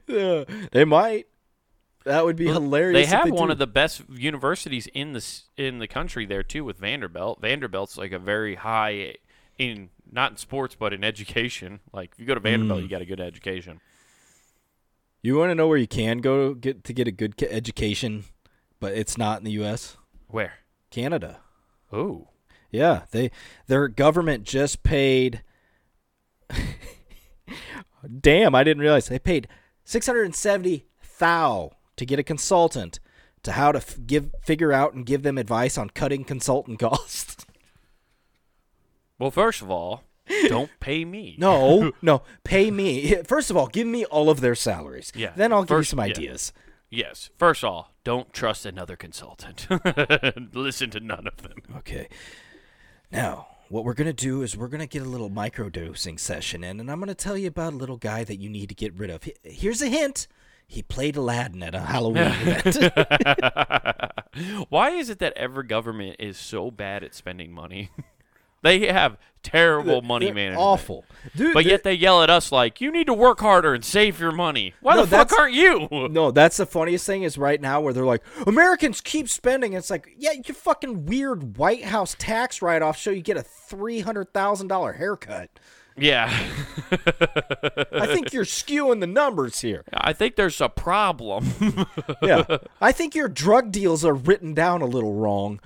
[0.08, 1.28] Yeah, they might.
[2.08, 3.10] That would be hilarious.
[3.10, 3.52] they have one do.
[3.54, 5.26] of the best universities in the
[5.58, 7.40] in the country there too with Vanderbilt.
[7.42, 9.16] Vanderbilt's like a very high
[9.58, 11.80] in not in sports but in education.
[11.94, 12.84] Like if you go to Vanderbilt, Mm.
[12.84, 13.80] you got a good education.
[15.22, 18.24] You want to know where you can go get to get a good education,
[18.80, 19.98] but it's not in the U.S.
[20.28, 20.54] Where?
[20.92, 21.40] Canada.
[21.92, 22.30] Oh.
[22.72, 23.32] Yeah, they
[23.68, 25.42] their government just paid.
[28.22, 29.48] Damn, I didn't realize they paid
[29.84, 30.86] six hundred and seventy
[31.20, 33.00] thou to get a consultant
[33.44, 37.46] to how to f- give figure out and give them advice on cutting consultant costs.
[39.20, 40.04] Well, first of all,
[40.48, 41.36] don't pay me.
[41.38, 43.68] No, no, pay me first of all.
[43.68, 45.12] Give me all of their salaries.
[45.16, 46.12] Yeah, then I'll give first- you some yeah.
[46.12, 46.54] ideas.
[46.90, 47.30] Yes.
[47.38, 49.68] First of all, don't trust another consultant.
[50.56, 51.58] Listen to none of them.
[51.80, 52.08] Okay.
[53.12, 56.64] Now, what we're going to do is we're going to get a little microdosing session
[56.64, 58.76] in, and I'm going to tell you about a little guy that you need to
[58.76, 59.28] get rid of.
[59.44, 60.28] Here's a hint.
[60.68, 62.94] He played Aladdin at a Halloween event.
[64.70, 67.90] Why is it that every government is so bad at spending money?
[68.64, 70.62] they have terrible money They're management.
[70.62, 71.06] Awful.
[71.38, 74.20] Dude, But yet they yell at us like, "You need to work harder and save
[74.20, 75.88] your money." Why No, the fuck aren't you?
[75.90, 79.72] No, that's the funniest thing is right now where they're like, Americans keep spending.
[79.72, 83.46] It's like, yeah, your fucking weird White House tax write off show you get a
[83.70, 85.50] $300,000 haircut.
[85.98, 86.28] Yeah,
[87.92, 89.84] I think you're skewing the numbers here.
[89.94, 91.88] I think there's a problem.
[92.22, 92.58] Yeah.
[92.80, 95.60] I think your drug deals are written down a little wrong.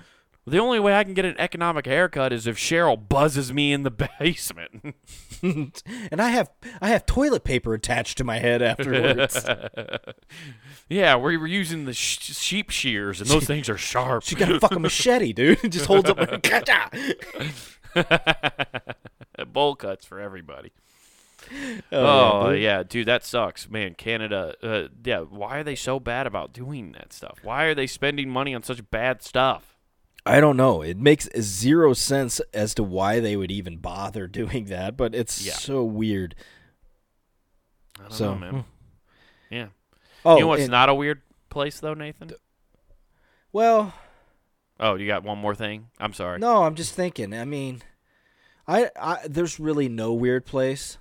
[0.44, 3.84] The only way I can get an economic haircut is if Cheryl buzzes me in
[3.84, 4.96] the basement.
[5.42, 9.46] and I have I have toilet paper attached to my head afterwards.
[10.88, 14.24] yeah, we were using the sh- sheep shears, and those things are sharp.
[14.24, 15.70] she got a fucking machete, dude.
[15.70, 16.18] Just holds up.
[19.52, 20.72] Bowl cuts for everybody.
[21.90, 21.98] Oh,
[22.46, 22.62] Oh, yeah, dude.
[22.62, 23.94] yeah, dude, that sucks, man.
[23.94, 25.20] Canada, uh, yeah.
[25.20, 27.38] Why are they so bad about doing that stuff?
[27.42, 29.76] Why are they spending money on such bad stuff?
[30.24, 30.82] I don't know.
[30.82, 35.44] It makes zero sense as to why they would even bother doing that, but it's
[35.44, 35.54] Yeah.
[35.54, 36.36] so weird.
[37.98, 38.64] I don't So, know, man.
[39.50, 39.66] Yeah.
[40.24, 42.30] Oh, you know what's and- not a weird place though, Nathan?
[43.52, 43.92] well,
[44.82, 45.86] Oh, you got one more thing?
[46.00, 46.40] I'm sorry.
[46.40, 46.64] no.
[46.64, 47.32] I'm just thinking.
[47.32, 47.82] I mean,
[48.66, 50.98] I, I there's really no weird place.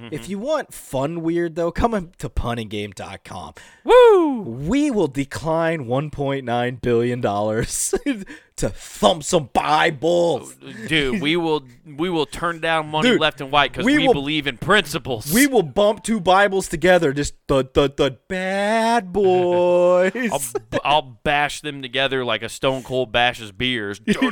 [0.00, 0.14] Mm-hmm.
[0.14, 3.54] If you want fun weird though, come to punandgame.com.
[3.84, 4.40] Woo!
[4.40, 7.94] We will decline 1.9 billion dollars
[8.56, 10.54] to thump some Bibles.
[10.86, 14.06] Dude, we will we will turn down money Dude, left and right because we we,
[14.06, 15.30] will- believe in principles.
[15.32, 17.12] We will bump two Bibles together.
[17.12, 20.30] Just the the the bad boys.
[20.32, 20.42] I'll,
[20.82, 23.98] I'll bash them together like a Stone Cold bashes beers.
[24.00, 24.30] Drinking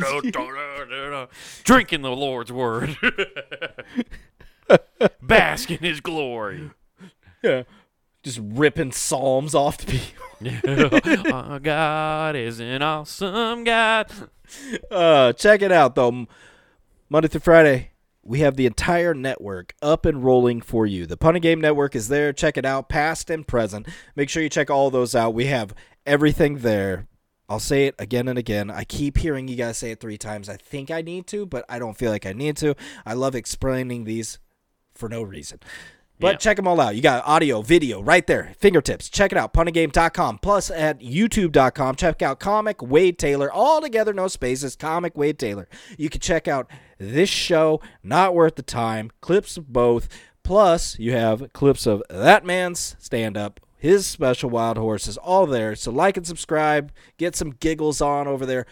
[2.03, 2.97] the Lord's word.
[5.23, 6.71] Bask in his glory.
[7.43, 7.63] Yeah.
[8.23, 10.25] Just ripping psalms off the people.
[11.33, 14.11] Our God is an awesome God.
[14.91, 16.27] Uh, check it out though.
[17.09, 17.91] Monday through Friday,
[18.23, 21.07] we have the entire network up and rolling for you.
[21.07, 22.33] The Pun and Game Network is there.
[22.33, 23.89] Check it out, past and present.
[24.15, 25.33] Make sure you check all those out.
[25.33, 27.07] We have everything there.
[27.49, 28.71] I'll say it again and again.
[28.71, 30.51] I keep hearing you guys say it three times.
[30.51, 32.75] I think I need to, but I don't feel like I need to.
[33.07, 34.39] I love explaining these
[34.99, 35.61] for no reason.
[36.21, 36.37] But Yeah.
[36.39, 36.97] check them all out.
[36.97, 39.09] You got audio, video right there, fingertips.
[39.09, 40.39] Check it out, punandgame.com.
[40.39, 45.69] Plus at youtube.com, check out Comic Wade Taylor, all together, no spaces, Comic Wade Taylor.
[45.97, 46.69] You can check out
[46.99, 50.09] this show, Not Worth the Time, clips of both.
[50.43, 55.77] Plus, you have clips of that man's stand up, his special wild horses, all there.
[55.77, 58.67] So like and subscribe, get some giggles on over there,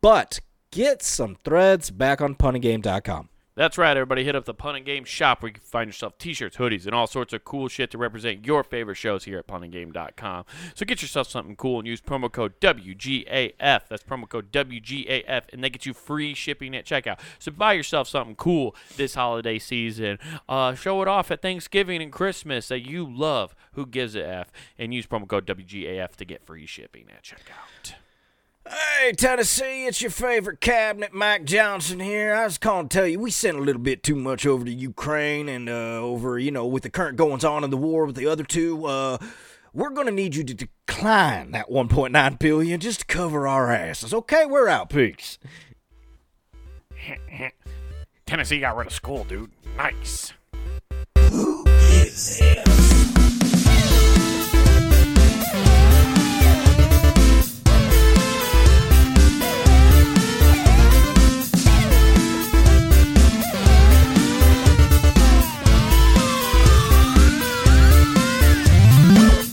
[0.00, 0.38] but
[0.70, 3.28] get some threads back on punandgame.com.
[3.54, 4.24] That's right, everybody.
[4.24, 6.94] Hit up the Pun and Game shop where you can find yourself t-shirts, hoodies, and
[6.94, 10.46] all sorts of cool shit to represent your favorite shows here at punandgame.com.
[10.74, 13.58] So get yourself something cool and use promo code WGAF.
[13.58, 17.18] That's promo code WGAF, and they get you free shipping at checkout.
[17.38, 20.18] So buy yourself something cool this holiday season.
[20.48, 23.54] Uh, show it off at Thanksgiving and Christmas that you love.
[23.74, 24.52] Who gives a F?
[24.78, 27.96] And use promo code WGAF to get free shipping at checkout.
[28.68, 32.32] Hey, Tennessee, it's your favorite cabinet, Mike Johnson here.
[32.32, 34.70] I was calling to tell you we sent a little bit too much over to
[34.70, 38.14] Ukraine and uh, over, you know, with the current goings on in the war with
[38.14, 38.86] the other two.
[38.86, 39.18] Uh,
[39.72, 44.14] we're going to need you to decline that 1.9 billion just to cover our asses.
[44.14, 44.90] Okay, we're out.
[44.90, 45.38] Peace.
[48.26, 49.50] Tennessee got rid of school, dude.
[49.76, 50.32] Nice.
[51.18, 52.62] Who gives a